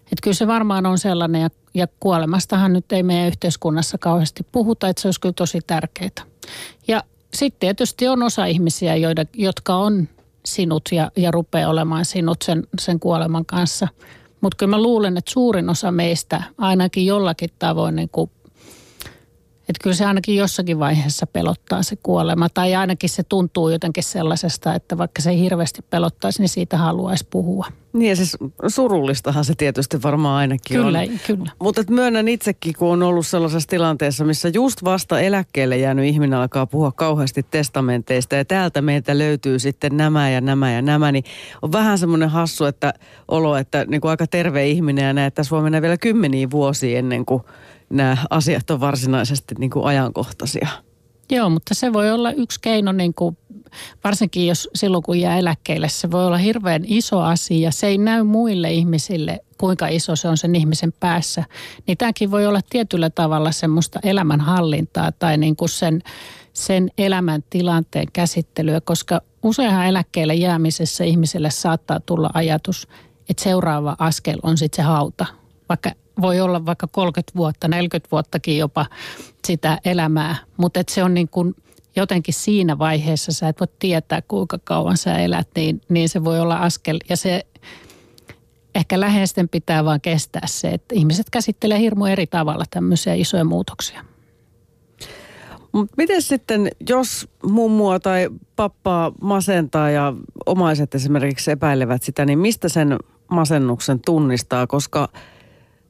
[0.05, 4.89] Että kyllä se varmaan on sellainen ja ja kuolemastahan nyt ei meidän yhteiskunnassa kauheasti puhuta,
[4.89, 6.11] että se olisi kyllä tosi tärkeää.
[6.89, 7.03] Ja
[7.35, 10.09] sitten tietysti on osa ihmisiä, joida, jotka on
[10.45, 13.89] sinut ja, ja rupeaa olemaan sinut sen, sen kuoleman kanssa.
[14.41, 18.31] Mutta kyllä mä luulen, että suurin osa meistä ainakin jollakin tavoin niin kuin
[19.69, 22.49] että kyllä se ainakin jossakin vaiheessa pelottaa se kuolema.
[22.49, 27.27] Tai ainakin se tuntuu jotenkin sellaisesta, että vaikka se ei hirveästi pelottaisi, niin siitä haluaisi
[27.31, 27.67] puhua.
[27.93, 28.37] Niin ja siis
[28.69, 31.21] surullistahan se tietysti varmaan ainakin kyllä, on.
[31.27, 36.39] Kyllä, Mutta myönnän itsekin, kun on ollut sellaisessa tilanteessa, missä just vasta eläkkeelle jäänyt ihminen
[36.39, 41.25] alkaa puhua kauheasti testamenteista ja täältä meiltä löytyy sitten nämä ja nämä ja nämä, niin
[41.63, 42.95] on vähän semmoinen hassu että
[43.29, 47.25] olo, että niin kuin aika terve ihminen ja näin, että mennä vielä kymmeniä vuosia ennen
[47.25, 47.43] kuin
[47.91, 50.69] nämä asiat on varsinaisesti niin kuin ajankohtaisia.
[51.31, 53.37] Joo, mutta se voi olla yksi keino, niin kuin,
[54.05, 57.71] varsinkin jos silloin kun jää eläkkeelle, se voi olla hirveän iso asia.
[57.71, 61.45] Se ei näy muille ihmisille, kuinka iso se on sen ihmisen päässä.
[61.87, 66.03] Niin tämäkin voi olla tietyllä tavalla semmoista elämänhallintaa tai niin kuin sen,
[66.53, 72.89] sen elämän tilanteen käsittelyä, koska useinhan eläkkeelle jäämisessä ihmiselle saattaa tulla ajatus,
[73.29, 75.27] että seuraava askel on sitten se hauta.
[75.69, 78.87] Vaikka voi olla vaikka 30 vuotta, 40 vuottakin jopa
[79.47, 81.55] sitä elämää, mutta et se on niin kuin
[81.97, 86.41] jotenkin siinä vaiheessa sä et voi tietää kuinka kauan sä elät, niin, niin se voi
[86.41, 86.99] olla askel.
[87.09, 87.47] Ja se
[88.75, 94.05] ehkä läheisten pitää vaan kestää se, että ihmiset käsittelee hirmu eri tavalla tämmöisiä isoja muutoksia.
[95.73, 100.13] Mut miten sitten, jos mummua tai pappaa masentaa ja
[100.47, 102.99] omaiset esimerkiksi epäilevät sitä, niin mistä sen
[103.31, 105.09] masennuksen tunnistaa, koska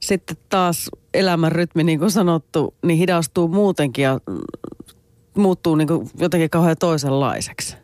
[0.06, 4.20] sitten taas elämän rytmi, niin kuin sanottu, niin hidastuu muutenkin ja
[5.36, 7.76] muuttuu niin kuin jotenkin kauhean toisenlaiseksi.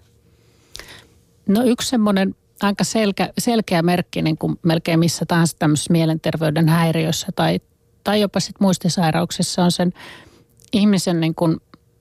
[1.49, 7.27] No yksi semmoinen aika selkeä, selkeä merkki niin kuin melkein missä tahansa tämmöisessä mielenterveyden häiriössä
[7.37, 7.61] tai,
[8.05, 9.93] tai jopa sitten muistisairauksissa on sen
[10.73, 11.57] ihmisen niin kuin,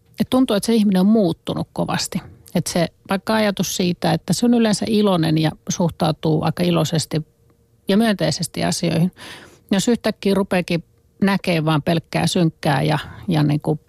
[0.09, 2.21] että tuntuu, että se ihminen on muuttunut kovasti.
[2.55, 7.25] Että se vaikka ajatus siitä, että se on yleensä iloinen ja suhtautuu aika iloisesti
[7.87, 9.11] ja myönteisesti asioihin.
[9.71, 10.83] Jos yhtäkkiä rupeekin
[11.21, 13.79] näkee vaan pelkkää synkkää ja, ja niin kuin,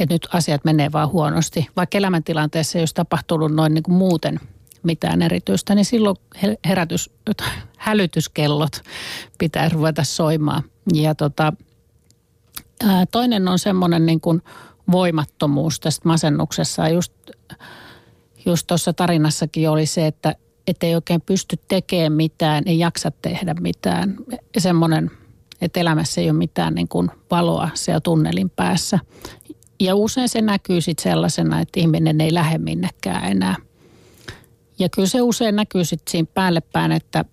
[0.00, 4.40] että nyt asiat menee vaan huonosti, vaikka elämäntilanteessa ei olisi tapahtunut noin niin kuin muuten–
[4.82, 6.16] mitään erityistä, niin silloin
[6.66, 7.10] herätys,
[7.76, 8.82] hälytyskellot
[9.38, 10.62] pitää ruveta soimaan.
[10.94, 11.52] Ja tota,
[13.10, 14.42] toinen on semmoinen niin kuin
[14.92, 16.88] voimattomuus tästä masennuksessa.
[16.88, 17.12] Just,
[18.46, 20.34] just tuossa tarinassakin oli se, että
[20.66, 24.16] et ei oikein pysty tekemään mitään, ei jaksa tehdä mitään.
[24.58, 25.10] Semmoinen,
[25.60, 28.98] että elämässä ei ole mitään niin kuin valoa siellä tunnelin päässä.
[29.80, 33.56] Ja usein se näkyy sitten sellaisena, että ihminen ei lähde minnekään enää–
[34.78, 37.24] ja kyllä se usein näkyy sitten siinä päälle päin, että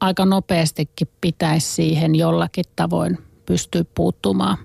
[0.00, 4.58] aika nopeastikin pitäisi siihen jollakin tavoin pystyä puuttumaan.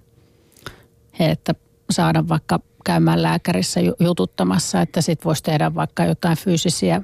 [1.20, 1.56] Että
[1.90, 7.02] saada vaikka käymään lääkärissä jututtamassa, että sitten voisi tehdä vaikka jotain fyysisiä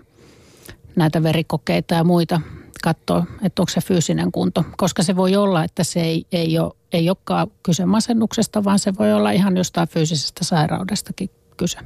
[0.95, 2.41] näitä verikokeita ja muita,
[2.81, 4.63] katsoa, että onko se fyysinen kunto.
[4.77, 8.93] Koska se voi olla, että se ei, ei, ole, ei olekaan kyse masennuksesta, vaan se
[8.99, 11.79] voi olla ihan jostain fyysisestä sairaudestakin kyse.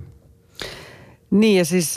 [1.31, 1.95] Niin ja siis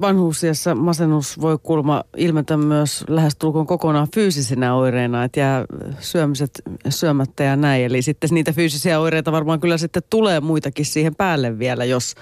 [0.00, 5.64] vanhuusiassa masennus voi kulma ilmetä myös lähestulkoon kokonaan fyysisenä oireena, että jää
[5.98, 7.84] syömiset syömättä ja näin.
[7.84, 12.14] Eli sitten niitä fyysisiä oireita varmaan kyllä sitten tulee muitakin siihen päälle vielä, jos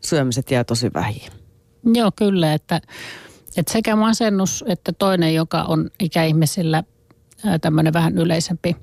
[0.00, 1.32] syömiset jää tosi vähin.
[1.94, 2.80] Joo, kyllä, että,
[3.56, 6.82] että sekä masennus että toinen, joka on ikäihmisillä
[7.60, 8.76] tämmöinen vähän yleisempi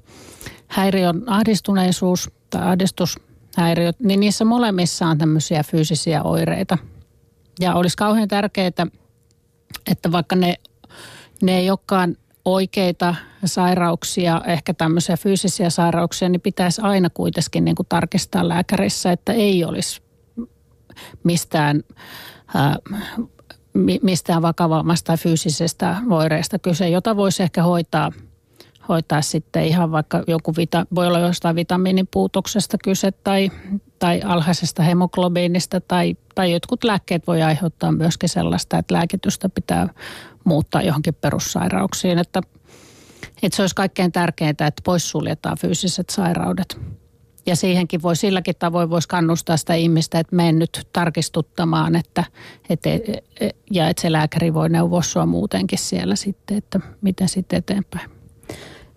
[0.67, 6.77] häiriö on ahdistuneisuus tai ahdistushäiriöt, niin niissä molemmissa on tämmöisiä fyysisiä oireita–
[7.59, 8.71] ja olisi kauhean tärkeää,
[9.91, 10.55] että vaikka ne,
[11.41, 17.87] ne ei olekaan oikeita sairauksia, ehkä tämmöisiä fyysisiä sairauksia, niin pitäisi aina kuitenkin niin kuin
[17.89, 20.01] tarkistaa lääkärissä, että ei olisi
[21.23, 21.83] mistään,
[22.55, 22.77] ää,
[24.01, 28.11] mistään vakavammasta tai fyysisestä oireesta kyse, jota voisi ehkä hoitaa–
[28.89, 33.51] hoitaa sitten ihan vaikka joku, vita, voi olla jostain vitamiinipuutoksesta kyse tai,
[33.99, 39.89] tai alhaisesta hemoglobiinista tai, tai jotkut lääkkeet voi aiheuttaa myöskin sellaista, että lääkitystä pitää
[40.43, 42.41] muuttaa johonkin perussairauksiin, että,
[43.43, 46.79] että se olisi kaikkein tärkeintä, että poissuljetaan fyysiset sairaudet.
[47.47, 52.23] Ja siihenkin voi silläkin tavoin voisi kannustaa sitä ihmistä, että mene nyt tarkistuttamaan, että,
[52.69, 52.89] että,
[53.71, 58.09] ja että se lääkäri voi neuvoa sua muutenkin siellä sitten, että miten sitten eteenpäin.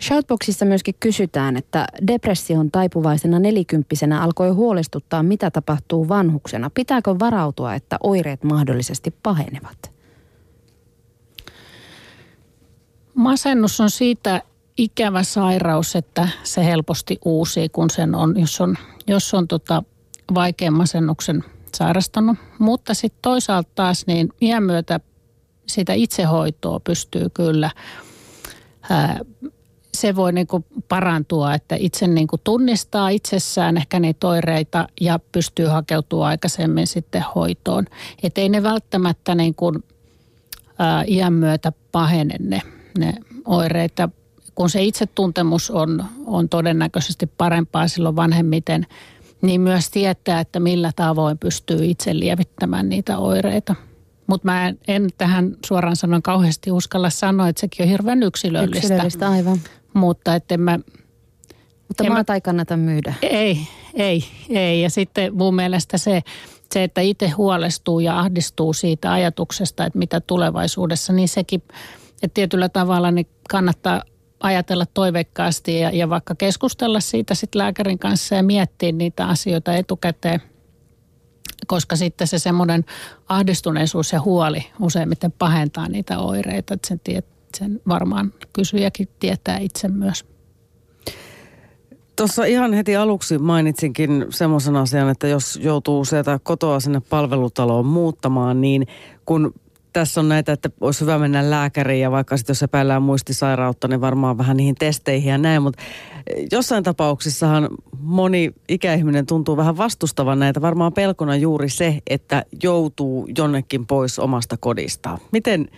[0.02, 6.70] Shoutboxissa myöskin kysytään, että depression taipuvaisena nelikymppisenä alkoi huolestuttaa, mitä tapahtuu vanhuksena.
[6.70, 9.92] Pitääkö varautua, että oireet mahdollisesti pahenevat?
[13.14, 14.42] Masennus on siitä
[14.76, 19.82] ikävä sairaus, että se helposti uusii, kun sen on, jos on, jos on tota
[20.34, 22.38] vaikean masennuksen sairastanut.
[22.58, 25.00] Mutta sitten toisaalta taas niin iän myötä
[25.66, 27.70] sitä itsehoitoa pystyy kyllä
[28.90, 29.20] ää,
[29.94, 30.46] se voi niin
[30.88, 37.86] parantua, että itse niin tunnistaa itsessään ehkä niitä oireita ja pystyy hakeutua aikaisemmin sitten hoitoon.
[38.22, 39.84] Että ei ne välttämättä niin kuin,
[40.78, 42.62] ää, iän myötä pahene ne,
[42.98, 43.92] ne oireet.
[44.60, 48.86] Kun se itsetuntemus on, on todennäköisesti parempaa silloin vanhemmiten,
[49.42, 53.74] niin myös tietää, että millä tavoin pystyy itse lievittämään niitä oireita.
[54.26, 58.78] Mutta mä en, en tähän suoraan sanon kauheasti uskalla sanoa, että sekin on hirveän yksilöllistä.
[58.78, 59.60] Yksilöllistä, aivan.
[59.94, 60.78] Mutta että mä...
[61.88, 63.14] Mutta maata mä, ei kannata myydä.
[63.22, 63.58] Ei,
[63.94, 64.82] ei, ei.
[64.82, 66.22] Ja sitten mun mielestä se,
[66.72, 71.62] se, että itse huolestuu ja ahdistuu siitä ajatuksesta, että mitä tulevaisuudessa, niin sekin,
[72.22, 74.02] että tietyllä tavalla niin kannattaa
[74.40, 80.42] ajatella toiveikkaasti ja, ja vaikka keskustella siitä sitten lääkärin kanssa ja miettiä niitä asioita etukäteen,
[81.66, 82.84] koska sitten se semmoinen
[83.28, 87.26] ahdistuneisuus ja huoli useimmiten pahentaa niitä oireita, että sen tiet,
[87.58, 90.24] sen varmaan kysyjäkin tietää itse myös.
[92.16, 98.60] Tuossa ihan heti aluksi mainitsinkin semmoisen asian, että jos joutuu sieltä kotoa sinne palvelutaloon muuttamaan,
[98.60, 98.86] niin
[99.26, 99.54] kun
[99.92, 104.00] tässä on näitä, että olisi hyvä mennä lääkäriin ja vaikka sitten jos epäillään muistisairautta, niin
[104.00, 105.82] varmaan vähän niihin testeihin ja näin, mutta
[106.52, 110.60] jossain tapauksissahan moni ikäihminen tuntuu vähän vastustavan näitä.
[110.62, 115.18] Varmaan pelkona juuri se, että joutuu jonnekin pois omasta kodistaan.
[115.32, 115.68] Miten,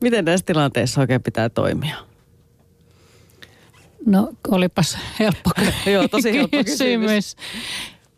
[0.00, 1.96] Miten näissä tilanteissa oikein pitää toimia?
[4.06, 5.50] No olipas helppo
[5.92, 7.36] Joo, tosi helppo kysymys.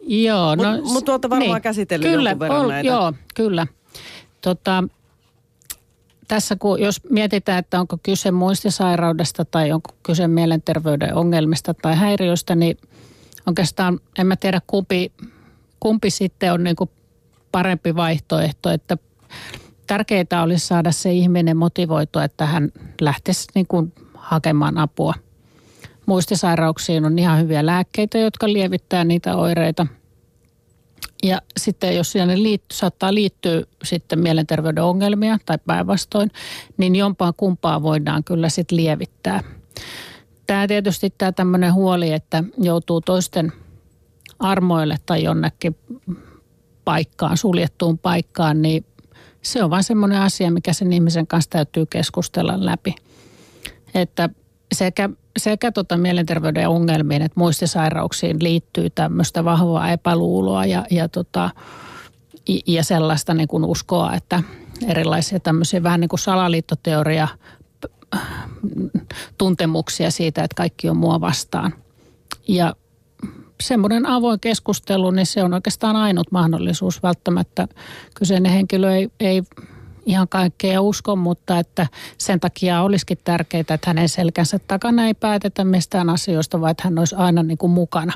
[0.00, 2.88] Joo, no, Mutta mut tuolta varmaan niin, käsitellyt kyllä, jonkun verran ol, näitä.
[2.88, 3.66] Joo, kyllä.
[4.40, 4.84] Tota,
[6.28, 12.54] tässä kun, jos mietitään, että onko kyse muistisairaudesta tai onko kyse mielenterveyden ongelmista tai häiriöistä,
[12.54, 12.76] niin
[13.46, 15.12] oikeastaan en mä tiedä kumpi,
[15.80, 16.90] kumpi sitten on niin kuin
[17.52, 18.96] parempi vaihtoehto, että
[19.86, 25.14] tärkeää olisi saada se ihminen motivoitua, että hän lähtisi niin kuin hakemaan apua.
[26.06, 29.86] Muistisairauksiin on ihan hyviä lääkkeitä, jotka lievittää niitä oireita.
[31.22, 36.30] Ja sitten jos siihen liitty, saattaa liittyä sitten mielenterveyden ongelmia tai päinvastoin,
[36.76, 39.40] niin jompaa kumpaa voidaan kyllä sitten lievittää.
[40.46, 43.52] Tämä tietysti tämä tämmöinen huoli, että joutuu toisten
[44.38, 45.76] armoille tai jonnekin
[46.84, 48.84] paikkaan, suljettuun paikkaan, niin
[49.42, 52.94] se on vain semmoinen asia, mikä sen ihmisen kanssa täytyy keskustella läpi.
[53.94, 54.28] Että
[54.72, 61.50] sekä, sekä tota mielenterveyden ongelmiin että muistisairauksiin liittyy tämmöistä vahvaa epäluuloa ja, ja, tota,
[62.66, 64.42] ja sellaista niin kuin uskoa, että
[64.86, 67.28] erilaisia tämmöisiä vähän niin kuin salaliittoteoria
[69.38, 71.74] tuntemuksia siitä, että kaikki on mua vastaan.
[72.48, 72.74] Ja
[73.62, 77.02] semmoinen avoin keskustelu, niin se on oikeastaan ainut mahdollisuus.
[77.02, 77.68] Välttämättä
[78.14, 79.42] kyseinen henkilö ei, ei
[80.08, 81.86] ihan kaikkea usko, mutta että
[82.18, 86.98] sen takia olisikin tärkeää, että hänen selkänsä takana ei päätetä mistään asioista, vaan että hän
[86.98, 88.12] olisi aina niin kuin mukana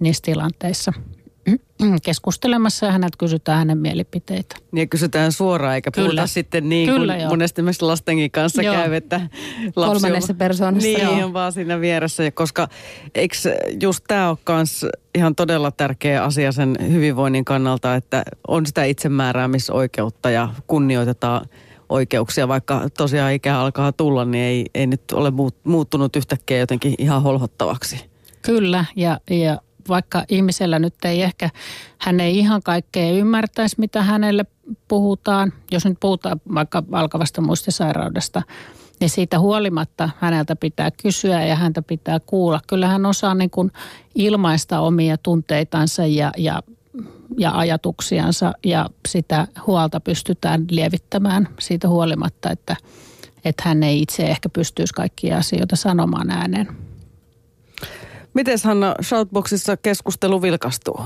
[0.00, 0.92] niissä tilanteissa
[2.02, 4.56] keskustelemassa ja häneltä kysytään hänen mielipiteitä.
[4.72, 6.08] Niin kysytään suoraan eikä Kyllä.
[6.08, 7.30] puhuta sitten niin Kyllä, kuin joo.
[7.30, 8.74] monesti myös lastenkin kanssa joo.
[8.74, 9.20] käy, että
[9.76, 10.88] lapsi Kolmannessa on, persoonassa.
[10.88, 11.24] Niin, joo.
[11.24, 12.68] on vaan siinä vieressä, koska
[13.14, 13.36] eikö
[13.82, 20.30] just tämä ole myös ihan todella tärkeä asia sen hyvinvoinnin kannalta, että on sitä itsemääräämisoikeutta
[20.30, 21.46] ja kunnioitetaan
[21.88, 25.32] oikeuksia, vaikka tosiaan ikä alkaa tulla, niin ei, ei nyt ole
[25.64, 28.04] muuttunut yhtäkkiä jotenkin ihan holhottavaksi.
[28.42, 31.50] Kyllä, ja, ja vaikka ihmisellä nyt ei ehkä,
[31.98, 34.44] hän ei ihan kaikkea ymmärtäisi, mitä hänelle
[34.88, 35.52] puhutaan.
[35.70, 38.42] Jos nyt puhutaan vaikka alkavasta muistisairaudesta,
[39.00, 42.60] niin siitä huolimatta häneltä pitää kysyä ja häntä pitää kuulla.
[42.66, 43.72] Kyllä hän osaa niin kuin
[44.14, 46.62] ilmaista omia tunteitansa ja, ja,
[47.38, 52.76] ja ajatuksiansa ja sitä huolta pystytään lievittämään siitä huolimatta, että,
[53.44, 56.91] että hän ei itse ehkä pystyisi kaikkia asioita sanomaan ääneen.
[58.34, 61.00] Miten Hanna Shoutboxissa keskustelu vilkastuu?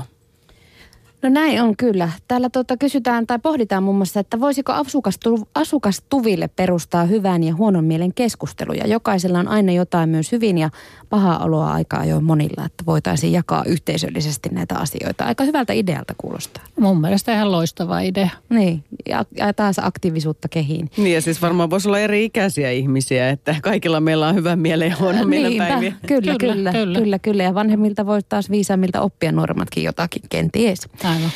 [1.21, 2.09] No näin on kyllä.
[2.27, 7.83] Täällä tuota kysytään tai pohditaan muun muassa, että voisiko asukastu, asukastuville perustaa hyvän ja huonon
[7.83, 8.87] mielen keskusteluja.
[8.87, 10.69] Jokaisella on aina jotain myös hyvin ja
[11.09, 15.25] pahaa oloa aikaa jo monilla, että voitaisiin jakaa yhteisöllisesti näitä asioita.
[15.25, 16.63] Aika hyvältä idealta kuulostaa.
[16.79, 18.29] Mun mielestä ihan loistava idea.
[18.49, 20.91] Niin, ja, ja taas aktiivisuutta kehiin.
[20.97, 24.89] Niin ja siis varmaan voisi olla eri ikäisiä ihmisiä, että kaikilla meillä on hyvä mielen
[24.89, 25.93] ja huono mielen päiviä.
[26.07, 27.43] Kyllä, kyllä, kyllä, kyllä, kyllä.
[27.43, 30.89] Ja vanhemmilta voi taas viisaammilta oppia nuoremmatkin jotakin kenties.
[31.03, 31.31] Aivan.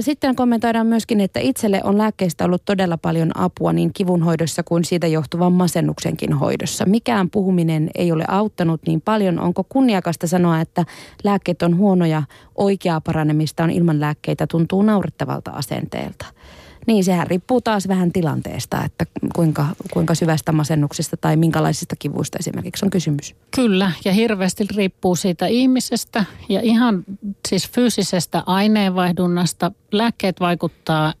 [0.00, 5.06] Sitten kommentoidaan myöskin, että itselle on lääkkeistä ollut todella paljon apua niin kivunhoidossa kuin siitä
[5.06, 6.86] johtuvan masennuksenkin hoidossa.
[6.86, 9.40] Mikään puhuminen ei ole auttanut niin paljon.
[9.40, 10.84] Onko kunniakasta sanoa, että
[11.24, 12.22] lääkkeet on huonoja,
[12.54, 16.26] oikeaa paranemista on ilman lääkkeitä, tuntuu naurettavalta asenteelta.
[16.86, 22.84] Niin, sehän riippuu taas vähän tilanteesta, että kuinka, kuinka syvästä masennuksesta tai minkälaisista kivuista esimerkiksi
[22.84, 23.34] on kysymys.
[23.50, 27.04] Kyllä, ja hirveästi riippuu siitä ihmisestä ja ihan
[27.48, 29.72] siis fyysisestä aineenvaihdunnasta.
[29.92, 31.14] Lääkkeet vaikuttaa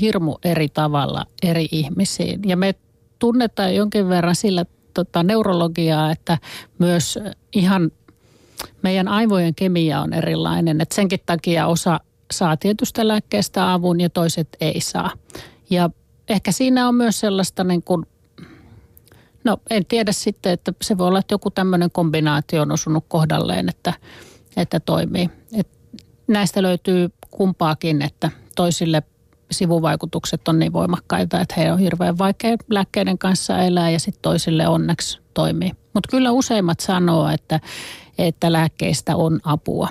[0.00, 2.74] hirmu eri tavalla eri ihmisiin ja me
[3.18, 4.64] tunnetaan jonkin verran sillä
[4.94, 6.38] tota, neurologiaa, että
[6.78, 7.18] myös
[7.52, 7.90] ihan
[8.82, 10.80] meidän aivojen kemia on erilainen.
[10.80, 12.00] Et senkin takia osa
[12.32, 15.10] saa tietystä lääkkeestä avun ja toiset ei saa.
[15.70, 15.90] Ja
[16.28, 18.06] ehkä siinä on myös sellaista niin kuin,
[19.44, 23.68] no en tiedä sitten, että se voi olla, että joku tämmöinen kombinaatio on osunut kohdalleen,
[23.68, 23.92] että,
[24.56, 25.30] että toimii.
[25.52, 25.68] Et
[26.26, 29.02] näistä löytyy kumpaakin, että toisille
[29.50, 34.68] sivuvaikutukset on niin voimakkaita, että he on hirveän vaikea lääkkeiden kanssa elää ja sitten toisille
[34.68, 35.72] onneksi toimii.
[35.92, 37.60] Mutta kyllä useimmat sanoo, että,
[38.18, 39.88] että lääkkeistä on apua.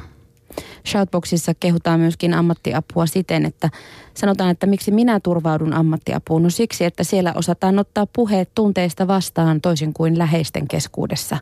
[0.88, 3.70] Shoutboxissa kehutaan myöskin ammattiapua siten, että
[4.14, 6.44] sanotaan, että miksi minä turvaudun ammattiapuun.
[6.44, 11.38] No siksi, että siellä osataan ottaa puheet tunteista vastaan toisin kuin läheisten keskuudessa.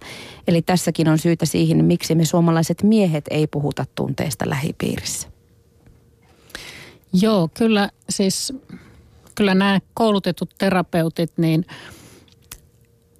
[0.47, 5.27] Eli tässäkin on syytä siihen, miksi me suomalaiset miehet ei puhuta tunteista lähipiirissä.
[7.13, 8.53] Joo, kyllä siis
[9.35, 11.65] kyllä nämä koulutetut terapeutit, niin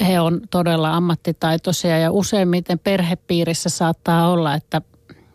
[0.07, 4.81] he on todella ammattitaitoisia ja useimmiten perhepiirissä saattaa olla, että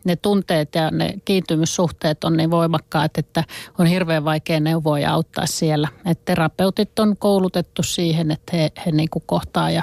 [0.09, 3.45] ne tunteet ja ne kiintymyssuhteet on niin voimakkaat, että
[3.79, 5.89] on hirveän vaikea neuvoa ja auttaa siellä.
[6.07, 9.83] Et terapeutit on koulutettu siihen, että he, he niin kuin kohtaa ja,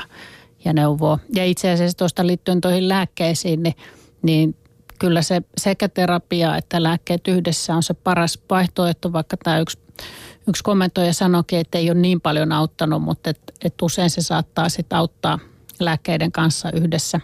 [0.65, 1.19] ja neuvoo.
[1.35, 3.75] Ja itse asiassa tuosta liittyen toihin lääkkeisiin, niin,
[4.21, 4.55] niin
[4.99, 9.77] kyllä se sekä terapia että lääkkeet yhdessä on se paras vaihtoehto, vaikka tämä yksi,
[10.47, 14.69] yksi kommentoija sanoikin, että ei ole niin paljon auttanut, mutta et, et usein se saattaa
[14.69, 15.39] sitten auttaa
[15.79, 17.19] lääkkeiden kanssa yhdessä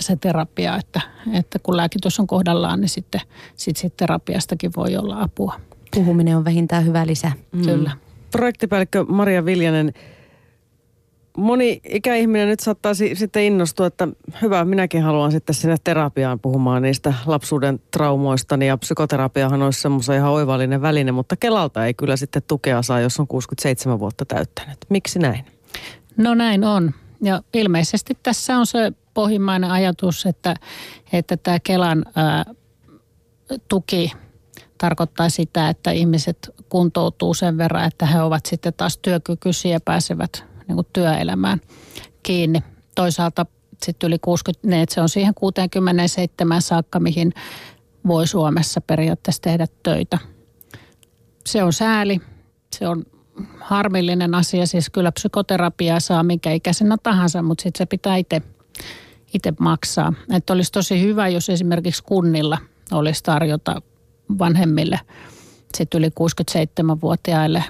[0.00, 1.00] se terapia, että,
[1.32, 3.20] että kun lääkitys on kohdallaan, niin sitten
[3.56, 5.60] sit, sit terapiastakin voi olla apua.
[5.94, 7.32] Puhuminen on vähintään hyvä lisä.
[7.52, 7.62] Mm.
[7.62, 7.90] Kyllä.
[8.30, 9.92] Projektipäällikkö Maria Viljanen,
[11.36, 14.08] moni ikäihminen nyt saattaa sitten innostua, että
[14.42, 18.54] hyvä, minäkin haluan sitten sinne terapiaan puhumaan niistä lapsuuden traumoista.
[18.54, 23.20] Ja psykoterapiahan olisi semmoisen ihan oivallinen väline, mutta Kelalta ei kyllä sitten tukea saa, jos
[23.20, 24.78] on 67 vuotta täyttänyt.
[24.88, 25.44] Miksi näin?
[26.16, 26.94] No näin on.
[27.24, 30.54] Ja ilmeisesti tässä on se pohjimmainen ajatus, että,
[31.12, 32.44] että tämä Kelan ää,
[33.68, 34.12] tuki
[34.78, 40.44] tarkoittaa sitä, että ihmiset kuntoutuu sen verran, että he ovat sitten taas työkykyisiä ja pääsevät
[40.68, 41.60] niin kuin työelämään
[42.22, 42.62] kiinni.
[42.94, 43.46] Toisaalta
[43.82, 47.32] sitten yli 60, että se on siihen 67 saakka, mihin
[48.06, 50.18] voi Suomessa periaatteessa tehdä töitä.
[51.46, 52.20] Se on sääli,
[52.78, 53.04] se on
[53.60, 58.42] harmillinen asia, siis kyllä psykoterapiaa saa minkä ikäisenä tahansa, mutta sitten se pitää itse
[59.34, 60.12] itse maksaa.
[60.32, 62.58] Että olisi tosi hyvä, jos esimerkiksi kunnilla
[62.92, 63.82] olisi tarjota
[64.38, 65.00] vanhemmille
[65.76, 67.64] sit yli 67-vuotiaille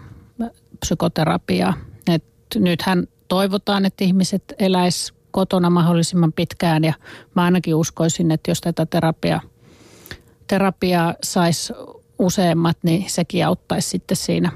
[0.81, 1.75] psykoterapiaa.
[2.09, 6.93] Et nythän toivotaan, että ihmiset eläis kotona mahdollisimman pitkään ja
[7.35, 9.41] mä ainakin uskoisin, että jos tätä terapiaa,
[10.47, 11.73] terapiaa saisi
[12.19, 14.53] useammat, niin sekin auttaisi sitten siinä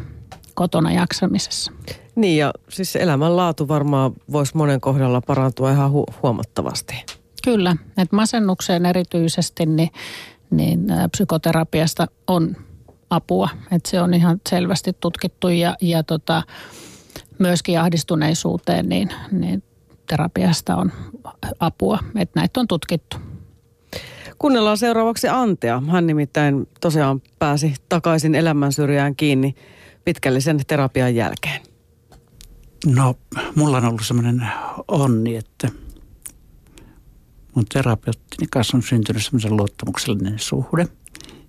[0.58, 1.72] kotona jaksamisessa.
[2.14, 7.04] Niin ja siis elämänlaatu varmaan voisi monen kohdalla parantua ihan hu- huomattavasti.
[7.44, 9.90] Kyllä, että masennukseen erityisesti niin,
[10.50, 12.56] niin psykoterapiasta on
[13.10, 13.48] apua.
[13.72, 16.42] Että se on ihan selvästi tutkittu ja, ja tota,
[17.38, 19.62] myöskin ahdistuneisuuteen niin, niin
[20.08, 20.92] terapiasta on
[21.60, 21.98] apua.
[22.16, 23.16] Että näitä on tutkittu.
[24.38, 25.82] Kuunnellaan seuraavaksi Antea.
[25.88, 29.54] Hän nimittäin tosiaan pääsi takaisin elämän syrjään kiinni
[30.08, 31.62] pitkällisen terapian jälkeen.
[32.86, 33.14] No,
[33.54, 34.46] mulla on ollut semmoinen
[34.88, 35.68] onni, että
[37.54, 40.88] mun terapeuttini kanssa on syntynyt semmoisen luottamuksellinen suhde.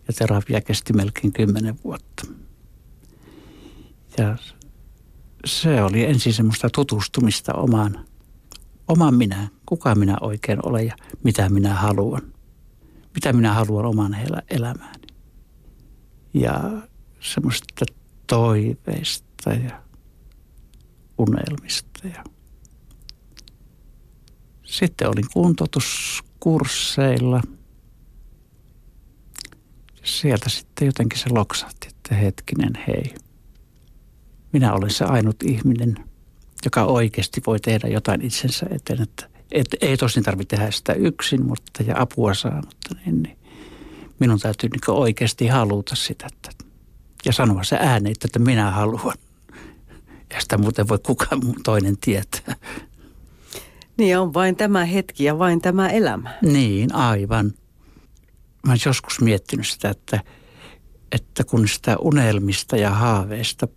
[0.07, 2.27] Ja terapia kesti melkein kymmenen vuotta.
[4.17, 4.37] Ja
[5.45, 8.05] se oli ensin semmoista tutustumista omaan,
[8.87, 12.21] omaan minä, kuka minä oikein olen ja mitä minä haluan.
[13.13, 14.17] Mitä minä haluan oman
[14.49, 15.07] elämääni.
[16.33, 16.71] Ja
[17.19, 17.85] semmoista
[18.29, 19.81] toiveista ja
[21.17, 22.07] unelmista.
[22.07, 22.23] Ja
[24.63, 27.41] sitten olin kuntoutuskursseilla.
[30.03, 33.13] Sieltä sitten jotenkin se loksahti, että hetkinen hei.
[34.53, 35.95] Minä olen se ainut ihminen,
[36.65, 39.01] joka oikeasti voi tehdä jotain itsensä eteen.
[39.01, 43.37] Että, et, ei tosin tarvitse tehdä sitä yksin, mutta ja apua saa, mutta niin, niin
[44.19, 46.27] minun täytyy niin oikeasti haluta sitä.
[46.33, 46.68] Että,
[47.25, 49.13] ja sanoa se ääni, että minä haluan.
[50.33, 52.55] Ja sitä muuten voi kukaan toinen tietää.
[53.97, 56.37] Niin on vain tämä hetki ja vain tämä elämä.
[56.41, 57.45] Niin, aivan.
[58.65, 60.23] Mä olen joskus miettinyt sitä, että,
[61.11, 63.67] että kun sitä unelmista ja haaveista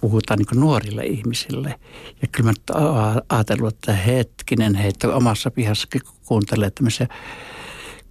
[0.00, 1.80] puhutaan niin nuorille ihmisille.
[2.22, 2.82] Ja kyllä mä
[3.28, 7.06] ajatellut, että hetkinen heitä omassa pihassakin kuuntelee tämmöisiä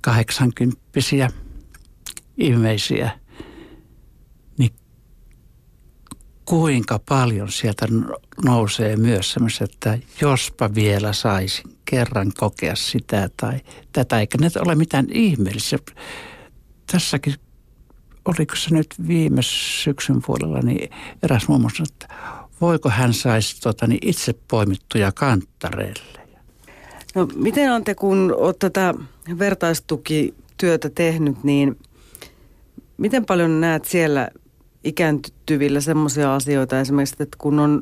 [0.02, 1.30] kahdeksankymppisiä
[2.38, 3.12] ihmeisiä–
[6.50, 7.88] kuinka paljon sieltä
[8.46, 13.60] nousee myös semmoista, että jospa vielä saisin kerran kokea sitä tai
[13.94, 15.80] tätä, eikä ne ole mitään ihmeellisiä.
[16.92, 17.34] Tässäkin,
[18.26, 20.90] oliko se nyt viime syksyn puolella, niin
[21.24, 22.16] eräs muun muassa, että
[22.62, 26.20] voiko hän saisi tota, niin itse poimittuja kanttareille.
[27.16, 28.94] No miten Ante, kun olet tätä
[29.40, 31.78] vertaistukityötä tehnyt, niin
[32.98, 34.30] miten paljon näet siellä
[34.84, 37.82] ikääntyvillä semmoisia asioita esimerkiksi, että kun on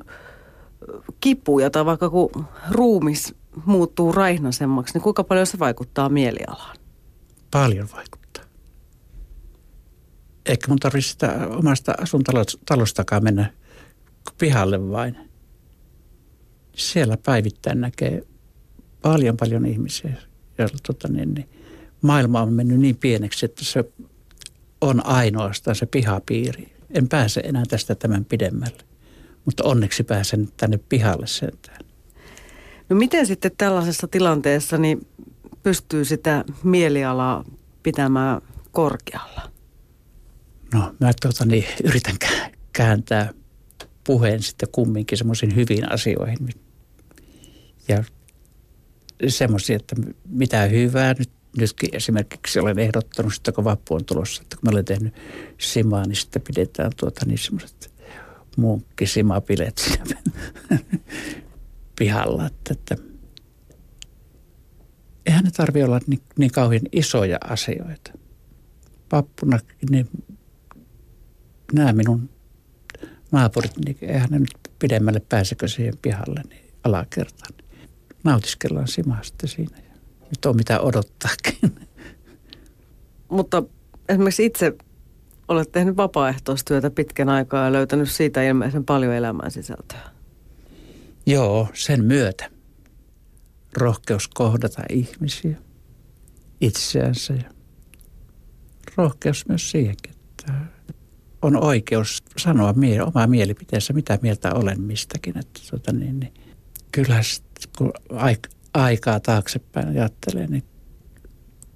[1.20, 3.36] kipuja tai vaikka kun ruumis
[3.66, 6.78] muuttuu raihnasemmaksi, niin kuinka paljon se vaikuttaa mielialaan?
[7.52, 8.44] Paljon vaikuttaa.
[10.46, 13.54] Eikä mun tarvitse sitä omasta asuntalostakaan mennä
[14.38, 15.18] pihalle vain.
[16.76, 18.24] Siellä päivittäin näkee
[19.02, 20.14] paljon paljon ihmisiä,
[20.58, 21.50] joilla tota, niin, niin,
[22.02, 23.92] maailma on mennyt niin pieneksi, että se
[24.82, 28.84] on ainoastaan se pihapiiri en pääse enää tästä tämän pidemmälle.
[29.46, 31.80] Mutta onneksi pääsen tänne pihalle sentään.
[32.90, 35.08] No miten sitten tällaisessa tilanteessa, niin
[35.64, 37.44] pystyy sitä mielialaa
[37.84, 39.52] pitämään korkealla?
[40.74, 42.16] No mä tuota, niin, yritän
[42.74, 43.34] kääntää
[44.04, 46.50] puheen sitten kumminkin semmoisiin hyviin asioihin.
[47.88, 48.04] Ja
[49.28, 49.96] semmoisia, että
[50.30, 54.72] mitä hyvää nyt nytkin esimerkiksi olen ehdottanut sitten, kun vappu on tulossa, että kun mä
[54.72, 55.14] olen tehnyt
[55.58, 57.94] simaa, niin sitten pidetään tuota niin semmoiset
[58.58, 60.22] munkkisimapilet siinä
[62.00, 62.46] pihalla.
[62.46, 62.96] Että, että
[65.26, 68.12] eihän ne tarvitse olla niin, niin kauhean isoja asioita.
[69.10, 70.10] Pappuna, niin
[71.74, 72.30] nämä minun
[73.32, 77.54] naapurit, niin eihän ne nyt pidemmälle pääsekö siihen pihalle niin alakertaan.
[78.24, 79.87] Nautiskellaan simasta siinä ja
[80.30, 81.76] nyt on mitä odottaakin.
[83.30, 83.64] Mutta
[84.10, 84.74] esimerkiksi itse
[85.48, 90.02] olet tehnyt vapaaehtoistyötä pitkän aikaa ja löytänyt siitä ilmeisen paljon elämän sisältöä.
[91.26, 92.50] Joo, sen myötä.
[93.78, 95.58] Rohkeus kohdata ihmisiä,
[96.62, 97.50] itseänsä ja
[98.96, 100.54] rohkeus myös siihenkin, että
[101.42, 105.38] on oikeus sanoa mie- omaa mielipiteensä, mitä mieltä olen mistäkin.
[105.38, 106.34] Että tota niin, niin,
[106.92, 107.22] kyllä
[107.78, 107.94] kun
[108.78, 110.64] aikaa taaksepäin ajattelee, niin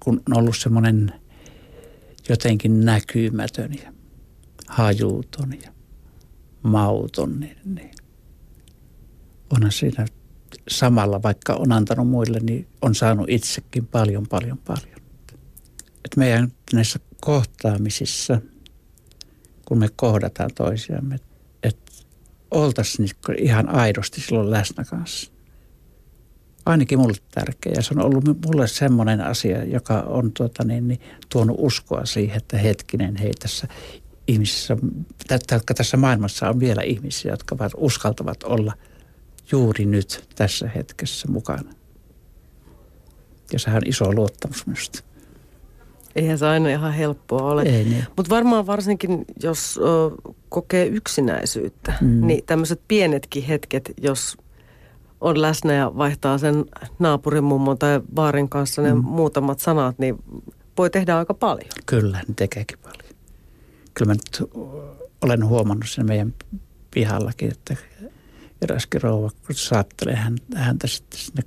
[0.00, 1.12] kun on ollut semmoinen
[2.28, 3.92] jotenkin näkymätön ja
[4.68, 5.72] hajuuton ja
[6.62, 7.90] mauton, niin, niin
[9.50, 10.06] onhan siinä
[10.68, 15.00] samalla, vaikka on antanut muille, niin on saanut itsekin paljon, paljon, paljon.
[16.04, 18.40] Et meidän näissä kohtaamisissa,
[19.64, 21.18] kun me kohdataan toisiamme,
[21.62, 21.92] että
[22.50, 25.32] oltaisiin ihan aidosti silloin läsnä kanssa.
[26.66, 27.72] Ainakin mulle tärkeä.
[27.76, 32.36] Ja se on ollut mulle semmoinen asia, joka on tuota niin, niin, tuonut uskoa siihen,
[32.36, 33.68] että hetkinen, hei tässä
[34.28, 34.76] ihmisissä,
[35.76, 38.72] tässä maailmassa on vielä ihmisiä, jotka uskaltavat olla–
[39.52, 41.72] juuri nyt tässä hetkessä mukana.
[43.52, 45.02] Ja sehän on iso luottamus minusta.
[46.16, 47.64] Eihän se aina ihan helppoa ole.
[47.64, 48.04] niin.
[48.16, 52.26] Mutta varmaan varsinkin, jos ö, kokee yksinäisyyttä, mm.
[52.26, 54.36] niin tämmöiset pienetkin hetket, jos
[55.22, 56.64] on läsnä ja vaihtaa sen
[56.98, 59.04] naapurin mummon tai baarin kanssa ne mm.
[59.04, 60.24] muutamat sanat, niin
[60.78, 61.70] voi tehdä aika paljon.
[61.86, 63.12] Kyllä, ne tekeekin paljon.
[63.94, 64.50] Kyllä mä nyt
[65.22, 66.34] olen huomannut sen meidän
[66.94, 67.76] pihallakin, että
[68.62, 70.18] eräskin rouva, kun saattelee
[70.54, 71.42] häntä sitten sinne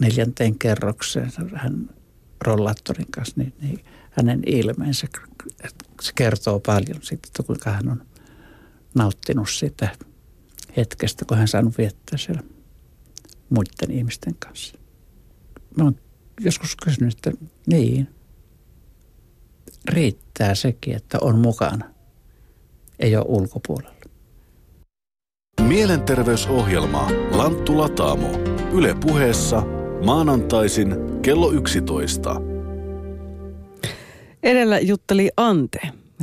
[0.00, 1.90] neljänteen kerrokseen, hän
[2.44, 5.06] rollaattorin kanssa, niin, niin hänen ilmeensä,
[6.00, 8.02] se kertoo paljon siitä, että kuinka hän on
[8.94, 9.88] nauttinut sitä
[10.76, 12.42] hetkestä, kun hän saanut viettää siellä
[13.50, 14.78] muiden ihmisten kanssa.
[15.76, 15.96] Mä oon
[16.40, 18.08] joskus kysynyt, että niin,
[19.88, 21.94] riittää sekin, että on mukana,
[22.98, 23.98] ei ole ulkopuolella.
[25.60, 28.30] Mielenterveysohjelma Lanttu Lataamo.
[28.72, 29.62] Yle puheessa
[30.04, 32.40] maanantaisin kello 11.
[34.42, 35.80] Edellä jutteli Ante.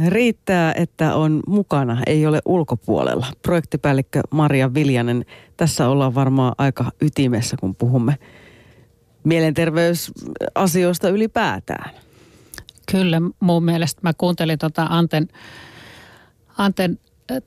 [0.08, 3.28] Riittää, että on mukana, ei ole ulkopuolella.
[3.42, 5.26] Projektipäällikkö Maria Viljanen.
[5.58, 8.18] Tässä ollaan varmaan aika ytimessä, kun puhumme
[9.24, 11.92] mielenterveysasioista ylipäätään.
[12.92, 15.28] Kyllä, mun mielestä mä kuuntelin tuota Anten,
[16.58, 17.00] Anten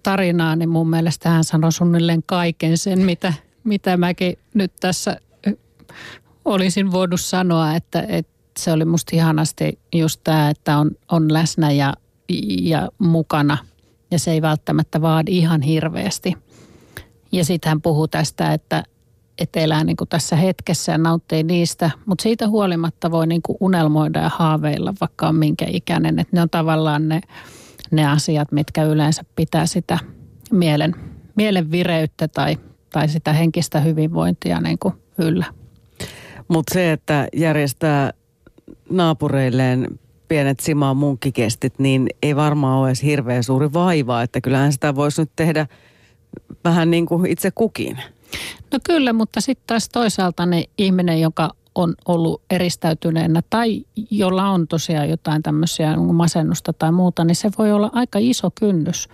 [0.02, 3.32] tarinaa, niin mun mielestä hän sanoi suunnilleen kaiken sen, mitä,
[3.64, 5.16] mitä mäkin nyt tässä
[6.44, 11.70] olisin voinut sanoa, että, että se oli musta ihanasti just tämä, että on, on läsnä
[11.70, 11.94] ja,
[12.62, 13.58] ja mukana
[14.10, 16.34] ja se ei välttämättä vaadi ihan hirveästi.
[17.32, 18.84] Ja sitten hän puhuu tästä, että,
[19.38, 23.56] että elää niin kuin tässä hetkessä ja nauttii niistä, mutta siitä huolimatta voi niin kuin
[23.60, 26.18] unelmoida ja haaveilla, vaikka on minkä ikäinen.
[26.18, 27.20] Että ne on tavallaan ne
[27.90, 29.98] ne asiat, mitkä yleensä pitää sitä
[30.50, 30.94] mielen,
[31.36, 32.58] mielen vireyttä tai,
[32.92, 35.44] tai sitä henkistä hyvinvointia niin kuin yllä.
[36.48, 38.12] Mutta se, että järjestää
[38.90, 39.98] naapureilleen
[40.28, 45.22] pienet simaa munkkikestit, niin ei varmaan ole edes hirveän suuri vaiva, että kyllähän sitä voisi
[45.22, 45.66] nyt tehdä
[46.64, 47.98] vähän niin kuin itse kukin.
[48.72, 54.68] No kyllä, mutta sitten taas toisaalta ne ihminen, joka on ollut eristäytyneenä tai jolla on
[54.68, 59.08] tosiaan jotain tämmöisiä masennusta tai muuta, niin se voi olla aika iso kynnys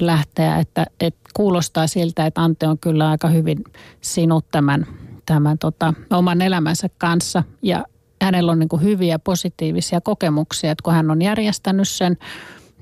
[0.00, 3.64] lähteä, että, että kuulostaa siltä, että Ante on kyllä aika hyvin
[4.00, 4.86] sinut tämän,
[5.26, 7.84] tämän tota, oman elämänsä kanssa ja
[8.24, 12.16] hänellä on niin hyviä positiivisia kokemuksia, että kun hän on järjestänyt sen,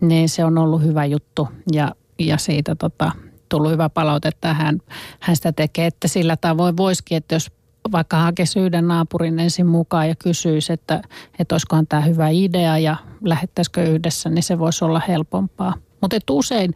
[0.00, 3.12] niin se on ollut hyvä juttu ja, ja siitä tota,
[3.48, 4.54] tullut hyvä palautetta.
[4.54, 4.78] Hän,
[5.20, 7.50] hän sitä tekee, että sillä tavoin voisikin, että jos
[7.92, 11.02] vaikka hakisi yhden naapurin ensin mukaan ja kysyisi, että,
[11.38, 15.74] että olisikohan tämä hyvä idea ja lähettäisikö yhdessä, niin se voisi olla helpompaa.
[16.00, 16.74] Mutta usein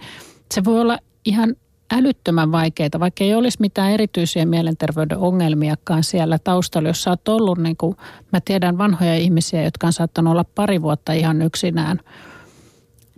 [0.54, 1.56] se voi olla ihan
[1.92, 6.88] älyttömän vaikeita, vaikka ei olisi mitään erityisiä mielenterveyden ongelmiakaan siellä taustalla.
[6.88, 7.96] Jos sä oot ollut, niin kuin,
[8.32, 12.00] mä tiedän vanhoja ihmisiä, jotka on saattanut olla pari vuotta ihan yksinään,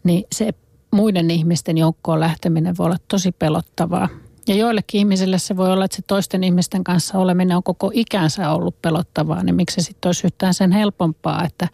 [0.05, 0.55] niin se
[0.91, 4.09] muiden ihmisten joukkoon lähteminen voi olla tosi pelottavaa.
[4.49, 8.51] Ja joillekin ihmisille se voi olla, että se toisten ihmisten kanssa oleminen on koko ikänsä
[8.51, 11.69] ollut pelottavaa, niin miksi se sitten olisi yhtään sen helpompaa, että,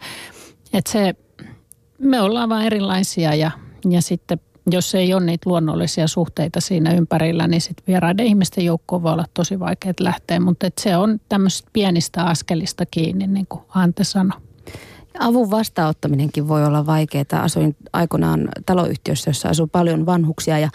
[0.73, 1.15] että se,
[1.99, 3.51] me ollaan vain erilaisia ja,
[3.89, 4.39] ja sitten
[4.71, 9.25] jos ei ole niitä luonnollisia suhteita siinä ympärillä, niin sitten vieraiden ihmisten joukkoon voi olla
[9.33, 14.39] tosi vaikea lähteä, mutta se on tämmöistä pienistä askelista kiinni, niin kuin Ante sanoi.
[15.19, 17.25] Avun vastaanottaminenkin voi olla vaikeaa.
[17.33, 20.69] Asuin aikoinaan taloyhtiössä, jossa asuu paljon vanhuksia ja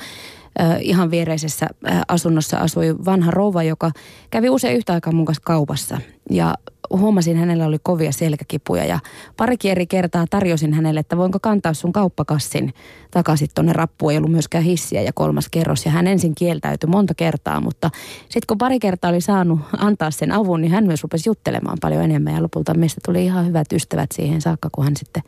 [0.80, 1.66] ihan viereisessä
[2.08, 3.90] asunnossa asui vanha rouva, joka
[4.30, 5.98] kävi usein yhtä aikaa mun kanssa kaupassa.
[6.30, 6.54] Ja
[6.90, 8.98] huomasin, hänellä oli kovia selkäkipuja ja
[9.36, 12.74] parikin eri kertaa tarjosin hänelle, että voinko kantaa sun kauppakassin
[13.10, 14.12] takaisin tuonne rappuun.
[14.12, 18.46] Ei ollut myöskään hissiä ja kolmas kerros ja hän ensin kieltäytyi monta kertaa, mutta sitten
[18.46, 22.34] kun pari kertaa oli saanut antaa sen avun, niin hän myös rupesi juttelemaan paljon enemmän
[22.34, 25.22] ja lopulta meistä tuli ihan hyvät ystävät siihen saakka, kun hän sitten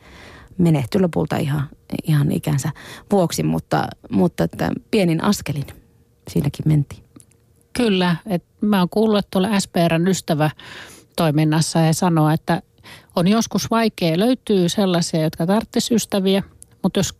[0.57, 1.63] menehtyi lopulta ihan,
[2.03, 2.69] ihan ikänsä
[3.11, 5.67] vuoksi, mutta, mutta että pienin askelin
[6.29, 7.03] siinäkin mentiin.
[7.73, 10.49] Kyllä, että mä oon kuullut, että tuolla SPRn ystävä
[11.15, 12.61] toiminnassa he sanoo, että
[13.15, 16.43] on joskus vaikea löytyy sellaisia, jotka tarvitsisivat ystäviä,
[16.83, 17.13] mutta jos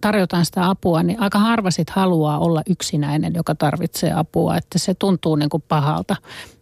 [0.00, 4.56] tarjotaan sitä apua, niin aika harva sit haluaa olla yksinäinen, joka tarvitsee apua.
[4.56, 6.16] Että se tuntuu niin kuin pahalta.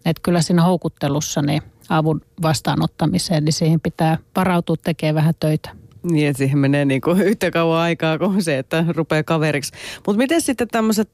[0.05, 5.70] Että kyllä siinä houkuttelussa niin avun vastaanottamiseen, niin siihen pitää varautua tekemään vähän töitä.
[6.03, 9.73] Niin, että siihen menee niin kuin yhtä kauan aikaa kuin se, että rupeaa kaveriksi.
[10.07, 11.11] Mutta miten sitten tämmöiset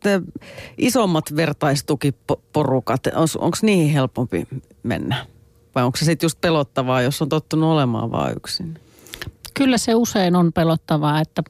[0.78, 3.06] isommat vertaistukiporukat,
[3.38, 4.48] onko niihin helpompi
[4.82, 5.26] mennä?
[5.74, 8.80] Vai onko se sitten just pelottavaa, jos on tottunut olemaan vain yksin?
[9.54, 11.42] Kyllä se usein on pelottavaa, että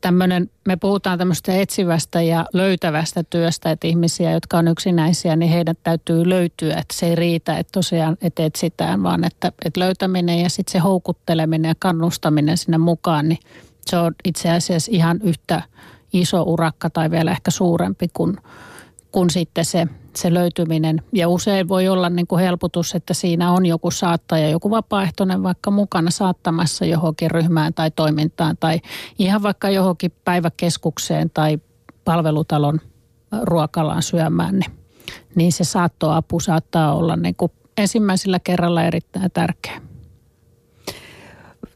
[0.00, 5.74] tämmönen, me puhutaan tämmöistä etsivästä ja löytävästä työstä, että ihmisiä, jotka on yksinäisiä, niin heidän
[5.82, 6.74] täytyy löytyä.
[6.74, 10.78] Että se ei riitä, että tosiaan et etsitään, vaan että, että löytäminen ja sitten se
[10.78, 13.38] houkutteleminen ja kannustaminen sinne mukaan, niin
[13.86, 15.62] se on itse asiassa ihan yhtä
[16.12, 18.36] iso urakka tai vielä ehkä suurempi kuin,
[19.12, 19.86] kuin sitten se
[20.16, 21.02] se löytyminen.
[21.12, 25.70] Ja usein voi olla niin kuin helpotus, että siinä on joku saattaja, joku vapaaehtoinen vaikka
[25.70, 28.80] mukana saattamassa johonkin ryhmään tai toimintaan tai
[29.18, 31.58] ihan vaikka johonkin päiväkeskukseen tai
[32.04, 32.80] palvelutalon
[33.42, 34.72] ruokalaan syömään, niin,
[35.34, 39.80] niin se saattoapu saattaa olla niin kuin ensimmäisellä kerralla erittäin tärkeä.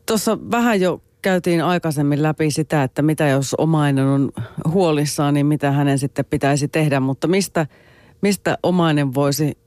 [0.06, 4.30] Tuossa vähän jo käytiin aikaisemmin läpi sitä, että mitä jos omainen on
[4.68, 7.66] huolissaan, niin mitä hänen sitten pitäisi tehdä, mutta mistä–
[8.20, 9.58] mistä omainen voisi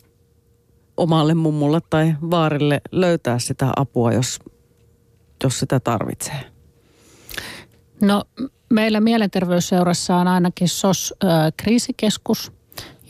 [0.97, 4.39] omalle mummulle tai vaarille löytää sitä apua, jos,
[5.43, 6.51] jos sitä tarvitsee?
[8.01, 8.23] No
[8.69, 12.51] meillä mielenterveysseurassa on ainakin SOS-kriisikeskus,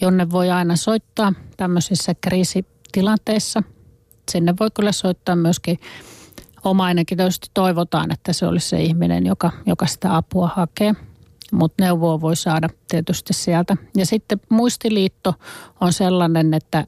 [0.01, 3.63] jonne voi aina soittaa tämmöisissä kriisitilanteissa.
[4.31, 5.79] Sinne voi kyllä soittaa myöskin
[6.63, 7.17] omainenkin.
[7.17, 10.93] Tietysti toivotaan, että se olisi se ihminen, joka, joka sitä apua hakee–
[11.51, 13.77] mutta neuvoa voi saada tietysti sieltä.
[13.97, 15.33] Ja sitten Muistiliitto
[15.81, 16.87] on sellainen, että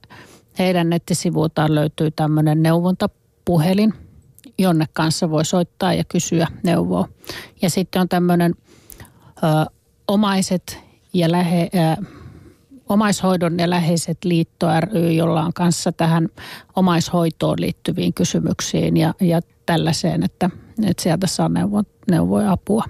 [0.59, 3.93] heidän nettisivuiltaan löytyy tämmöinen neuvontapuhelin,
[4.57, 7.09] jonne kanssa voi soittaa ja kysyä neuvoa.
[7.61, 8.55] Ja sitten on tämmöinen
[9.37, 9.71] ö,
[10.07, 10.79] omaiset
[11.13, 12.05] ja lähe, ö,
[12.89, 16.29] omaishoidon ja läheiset liitto ry, jolla on kanssa tähän
[16.75, 20.49] omaishoitoon liittyviin kysymyksiin ja, ja tällaiseen, että,
[20.85, 22.83] että sieltä saa neuvo, neuvoja apua.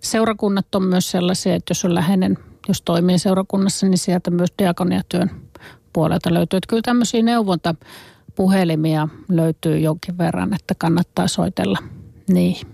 [0.00, 5.30] Seurakunnat on myös sellaisia, että jos on läheinen, jos toimii seurakunnassa, niin sieltä myös diakoniatyön
[5.92, 6.56] puolelta löytyy.
[6.56, 11.78] Että kyllä tämmöisiä neuvontapuhelimia löytyy jonkin verran, että kannattaa soitella
[12.28, 12.66] niihin.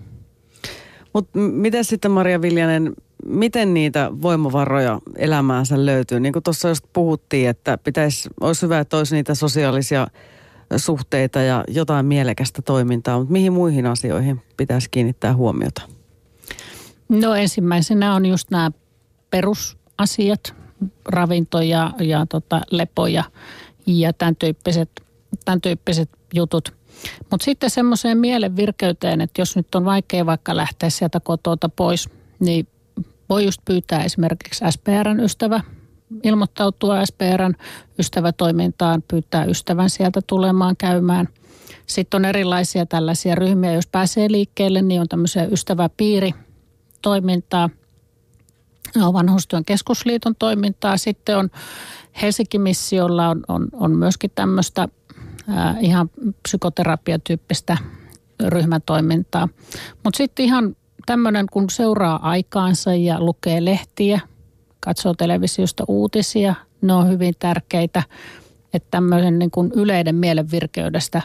[1.13, 2.93] Mutta miten sitten Maria Viljanen,
[3.25, 6.19] miten niitä voimavaroja elämäänsä löytyy?
[6.19, 10.07] Niin kuin tuossa just puhuttiin, että pitäisi, olisi hyvä, että olisi niitä sosiaalisia
[10.77, 15.98] suhteita ja jotain mielekästä toimintaa, mutta mihin muihin asioihin pitäisi kiinnittää huomiota?
[17.09, 18.71] No ensimmäisenä on just nämä
[19.29, 20.55] perusasiat,
[21.05, 23.23] ravinto ja, ja tota, lepo ja,
[23.87, 24.89] ja tämän tyyppiset,
[25.45, 26.73] tämän tyyppiset jutut.
[27.31, 32.09] Mutta sitten semmoiseen mielen virkeyteen, että jos nyt on vaikea vaikka lähteä sieltä kotota pois,
[32.39, 32.67] niin
[33.29, 35.61] voi just pyytää esimerkiksi SPRn ystävä,
[36.23, 37.53] ilmoittautua SPRn
[37.99, 41.27] ystävätoimintaan, pyytää ystävän sieltä tulemaan käymään.
[41.85, 46.33] Sitten on erilaisia tällaisia ryhmiä, jos pääsee liikkeelle, niin on tämmöisiä ystäväpiiri–
[47.01, 47.69] toimintaa,
[49.01, 50.97] on vanhustyön keskusliiton toimintaa.
[50.97, 51.49] Sitten on
[52.21, 54.87] Helsinki Missiolla on, on, on myöskin tämmöistä
[55.79, 56.09] ihan
[56.43, 57.77] psykoterapiatyyppistä
[58.47, 59.49] ryhmätoimintaa.
[60.03, 60.75] Mutta sitten ihan
[61.05, 64.19] tämmöinen, kun seuraa aikaansa ja lukee lehtiä,
[64.79, 66.55] katsoo televisiosta uutisia.
[66.81, 68.03] Ne on hyvin tärkeitä.
[68.73, 71.21] Että tämmöisen niin kuin yleiden mielenvirkeydestä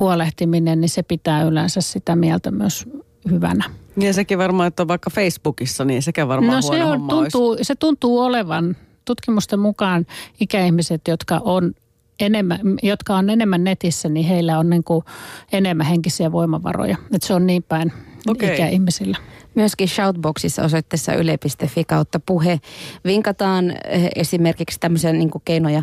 [0.00, 2.88] huolehtiminen, niin se pitää yleensä sitä mieltä myös
[3.30, 3.64] hyvänä.
[3.96, 7.74] Ja sekin varmaan, että on vaikka Facebookissa, niin sekä varmaan no, se, on, tuntuu, se
[7.74, 10.06] tuntuu olevan tutkimusten mukaan
[10.40, 11.74] ikäihmiset, jotka on
[12.20, 15.04] enemmän, jotka on enemmän netissä, niin heillä on niin kuin
[15.52, 16.96] enemmän henkisiä voimavaroja.
[17.14, 17.92] Että se on niin päin
[18.28, 18.54] okay.
[18.54, 19.18] ikäihmisillä.
[19.60, 22.60] Myöskin Shoutboxissa osoitteessa yle.fi kautta puhe
[23.04, 25.82] vinkataan eh, esimerkiksi tämmöisiä niin keinoja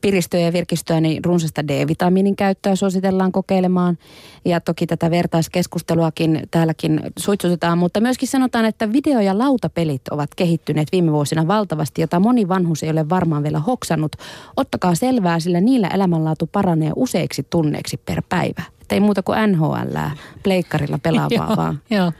[0.00, 3.98] piristöä ja virkistyä, niin runsasta D-vitamiinin käyttöä suositellaan kokeilemaan.
[4.44, 10.88] Ja toki tätä vertaiskeskusteluakin täälläkin suitsutetaan, mutta myöskin sanotaan, että video- ja lautapelit ovat kehittyneet
[10.92, 14.12] viime vuosina valtavasti, jota moni vanhus ei ole varmaan vielä hoksannut.
[14.56, 18.73] Ottakaa selvää, sillä niillä elämänlaatu paranee useiksi tunneiksi per päivä.
[18.84, 19.96] Että ei muuta kuin NHL
[20.42, 21.80] pleikkarilla pelaavaa vaan.
[21.90, 22.12] Joo.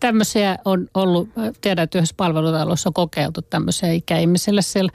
[0.00, 1.28] Tämmöisiä on ollut,
[1.60, 4.92] tiedän, että yhdessä palvelutalossa on kokeiltu tämmöisiä ikäihmisille siellä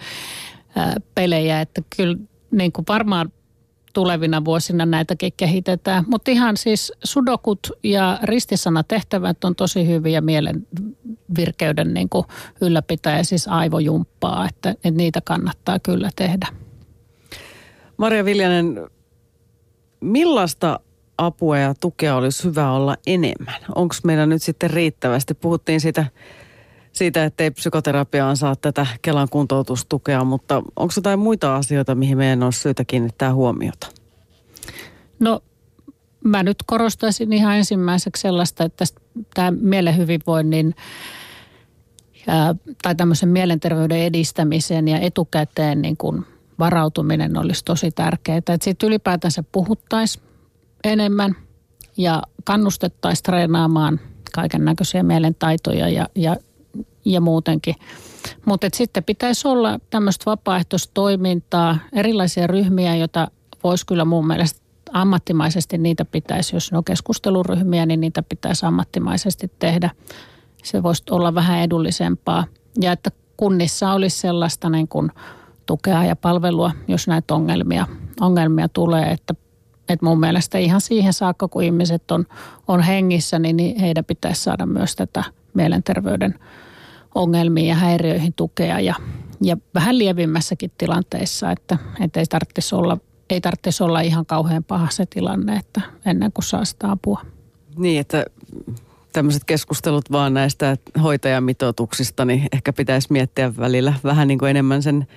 [0.75, 2.17] ää, pelejä, että kyllä
[2.51, 3.31] niin kuin varmaan
[3.93, 6.05] tulevina vuosina näitäkin kehitetään.
[6.07, 10.67] Mutta ihan siis sudokut ja ristisanatehtävät on tosi hyviä mielen
[11.37, 12.25] virkeyden niin kuin
[12.61, 16.47] ylläpitää ja siis aivojumppaa, että, että niitä kannattaa kyllä tehdä.
[17.97, 18.87] Maria Viljanen,
[19.99, 20.79] millaista
[21.25, 23.61] apua ja tukea olisi hyvä olla enemmän?
[23.75, 25.33] Onko meillä nyt sitten riittävästi?
[25.33, 26.05] Puhuttiin siitä,
[26.93, 32.59] siitä ettei psykoterapiaan saa tätä Kelan kuntoutustukea, mutta onko jotain muita asioita, mihin meidän olisi
[32.59, 33.87] syytä kiinnittää huomiota?
[35.19, 35.43] No
[36.23, 38.85] mä nyt korostaisin ihan ensimmäiseksi sellaista, että
[39.33, 40.75] tämä mielen hyvinvoinnin
[42.81, 46.25] tai tämmöisen mielenterveyden edistämisen ja etukäteen niin kuin
[46.59, 48.37] varautuminen olisi tosi tärkeää.
[48.37, 50.30] Että sitten ylipäätänsä puhuttaisiin
[50.83, 51.35] enemmän
[51.97, 53.99] ja kannustettaisiin treenaamaan
[54.33, 56.35] kaiken näköisiä mielentaitoja ja, ja,
[57.05, 57.75] ja muutenkin.
[58.45, 63.27] Mutta sitten pitäisi olla tämmöistä vapaaehtoistoimintaa, erilaisia ryhmiä, joita
[63.63, 64.61] voisi kyllä mun mielestä
[64.93, 69.89] ammattimaisesti niitä pitäisi, jos ne on keskusteluryhmiä, niin niitä pitäisi ammattimaisesti tehdä.
[70.63, 72.45] Se voisi olla vähän edullisempaa.
[72.81, 75.11] Ja että kunnissa olisi sellaista niin kuin
[75.65, 77.87] tukea ja palvelua, jos näitä ongelmia,
[78.21, 79.33] ongelmia tulee, että
[79.89, 82.25] et mun mielestä ihan siihen saakka, kun ihmiset on,
[82.67, 85.23] on hengissä, niin, niin heidän pitäisi saada myös tätä
[85.53, 86.39] mielenterveyden
[87.15, 88.95] ongelmiin ja häiriöihin tukea ja,
[89.41, 92.97] ja vähän lievimmässäkin tilanteissa, että, että ei tarvitsisi olla
[93.31, 97.21] ei tarvitsisi olla ihan kauhean paha se tilanne, että ennen kuin saa sitä apua.
[97.77, 98.25] Niin, että
[99.13, 105.07] tämmöiset keskustelut vaan näistä hoitajamitoituksista, niin ehkä pitäisi miettiä välillä vähän niin kuin enemmän sen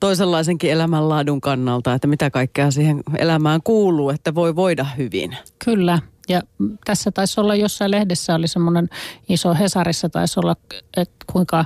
[0.00, 5.36] toisenlaisenkin elämänlaadun kannalta, että mitä kaikkea siihen elämään kuuluu, että voi voida hyvin.
[5.64, 5.98] Kyllä.
[6.28, 6.42] Ja
[6.84, 8.88] tässä taisi olla jossain lehdessä oli semmoinen
[9.28, 10.56] iso Hesarissa taisi olla,
[10.96, 11.64] että kuinka,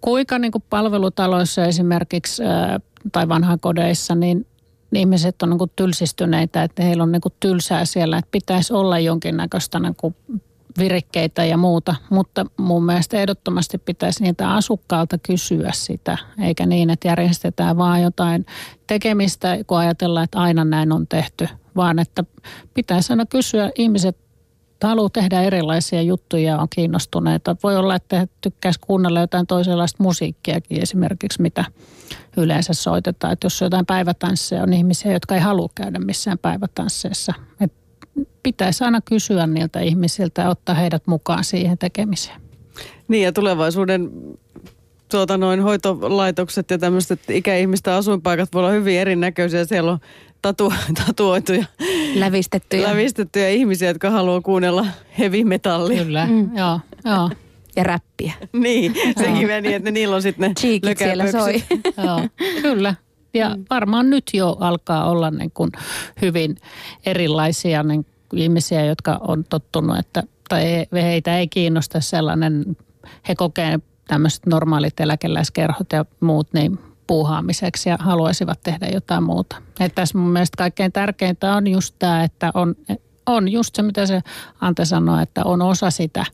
[0.00, 2.42] kuinka niin kuin palvelutaloissa esimerkiksi
[3.12, 4.46] tai vanhakodeissa, niin
[4.92, 8.98] ihmiset on niin kuin tylsistyneitä, että heillä on niin kuin tylsää siellä, että pitäisi olla
[8.98, 10.14] jonkinnäköistä niin kuin
[10.78, 17.08] virikkeitä ja muuta, mutta mun mielestä ehdottomasti pitäisi niitä asukkaalta kysyä sitä, eikä niin, että
[17.08, 18.46] järjestetään vaan jotain
[18.86, 22.24] tekemistä, kun ajatellaan, että aina näin on tehty, vaan että
[22.74, 24.22] pitäisi aina kysyä ihmiset,
[24.84, 27.56] haluaa tehdä erilaisia juttuja ja on kiinnostuneita.
[27.62, 31.64] Voi olla, että tykkäisi kuunnella jotain toisenlaista musiikkiakin esimerkiksi, mitä
[32.36, 33.32] yleensä soitetaan.
[33.32, 37.32] Että jos jotain päivätansseja on ihmisiä, jotka ei halua käydä missään päivätansseissa.
[37.60, 37.81] Että
[38.42, 42.40] pitäisi aina kysyä niiltä ihmisiltä ja ottaa heidät mukaan siihen tekemiseen.
[43.08, 44.10] Niin ja tulevaisuuden
[45.12, 49.64] tuota, noin hoitolaitokset ja tämmöiset ikäihmisten asuinpaikat voi olla hyvin erinäköisiä.
[49.64, 49.98] Siellä on
[50.42, 50.72] tatu,
[51.06, 51.64] tatuoituja,
[52.14, 52.88] lävistettyjä.
[52.88, 54.86] lävistettyjä ihmisiä, jotka haluaa kuunnella
[55.18, 56.04] heavy metallia.
[56.04, 56.56] Kyllä, mm.
[56.56, 57.30] joo, joo.
[57.76, 58.32] Ja räppiä.
[58.52, 61.62] niin, sekin meni, että niillä on sitten ne Cheekit siellä soi.
[62.06, 62.28] joo,
[62.62, 62.94] kyllä.
[63.34, 63.64] Ja mm.
[63.70, 65.70] varmaan nyt jo alkaa olla niin kuin
[66.22, 66.56] hyvin
[67.06, 72.76] erilaisia niin ihmisiä, jotka on tottunut, että tai heitä ei kiinnosta sellainen,
[73.28, 79.56] he kokee tämmöiset normaalit eläkeläiskerhot ja muut niin puuhaamiseksi ja haluaisivat tehdä jotain muuta.
[79.80, 82.74] Että tässä mun mielestä kaikkein tärkeintä on just tämä, että on,
[83.26, 84.22] on just se, mitä se
[84.60, 86.26] Ante sanoi, että on osa sitä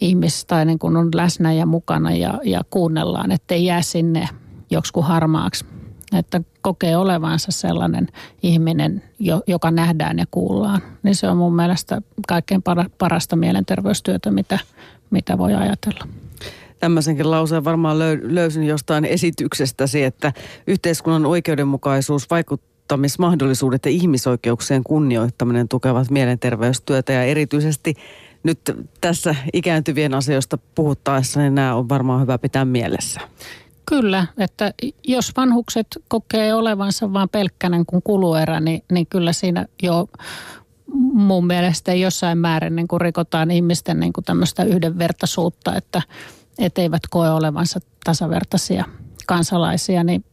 [0.00, 4.28] ihmistä niin kun on läsnä ja mukana ja, ja kuunnellaan, ettei jää sinne
[4.70, 5.64] joksikin harmaaksi
[6.16, 8.08] että kokee olevansa sellainen
[8.42, 9.02] ihminen,
[9.46, 10.82] joka nähdään ja kuullaan.
[11.02, 12.62] Niin se on mun mielestä kaikkein
[12.98, 14.58] parasta mielenterveystyötä, mitä,
[15.10, 16.08] mitä voi ajatella.
[16.80, 20.32] Tämmöisenkin lauseen varmaan löysin jostain esityksestäsi, että
[20.66, 27.94] yhteiskunnan oikeudenmukaisuus, vaikuttamismahdollisuudet ja ihmisoikeuksien kunnioittaminen tukevat mielenterveystyötä ja erityisesti
[28.42, 28.58] nyt
[29.00, 33.20] tässä ikääntyvien asioista puhuttaessa, niin nämä on varmaan hyvä pitää mielessä.
[33.88, 34.74] Kyllä, että
[35.04, 40.08] jos vanhukset kokee olevansa vain pelkkänä kuin kuluerä, niin, niin kyllä siinä jo
[41.12, 46.02] mun mielestä jossain määrin niin kuin rikotaan ihmisten niin kuin tämmöistä yhdenvertaisuutta, että
[46.58, 48.84] et eivät koe olevansa tasavertaisia
[49.26, 50.24] kansalaisia, niin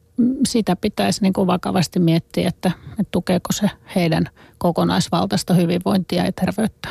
[0.47, 6.89] sitä pitäisi niin kuin vakavasti miettiä, että, että tukeeko se heidän kokonaisvaltaista hyvinvointia ja terveyttä.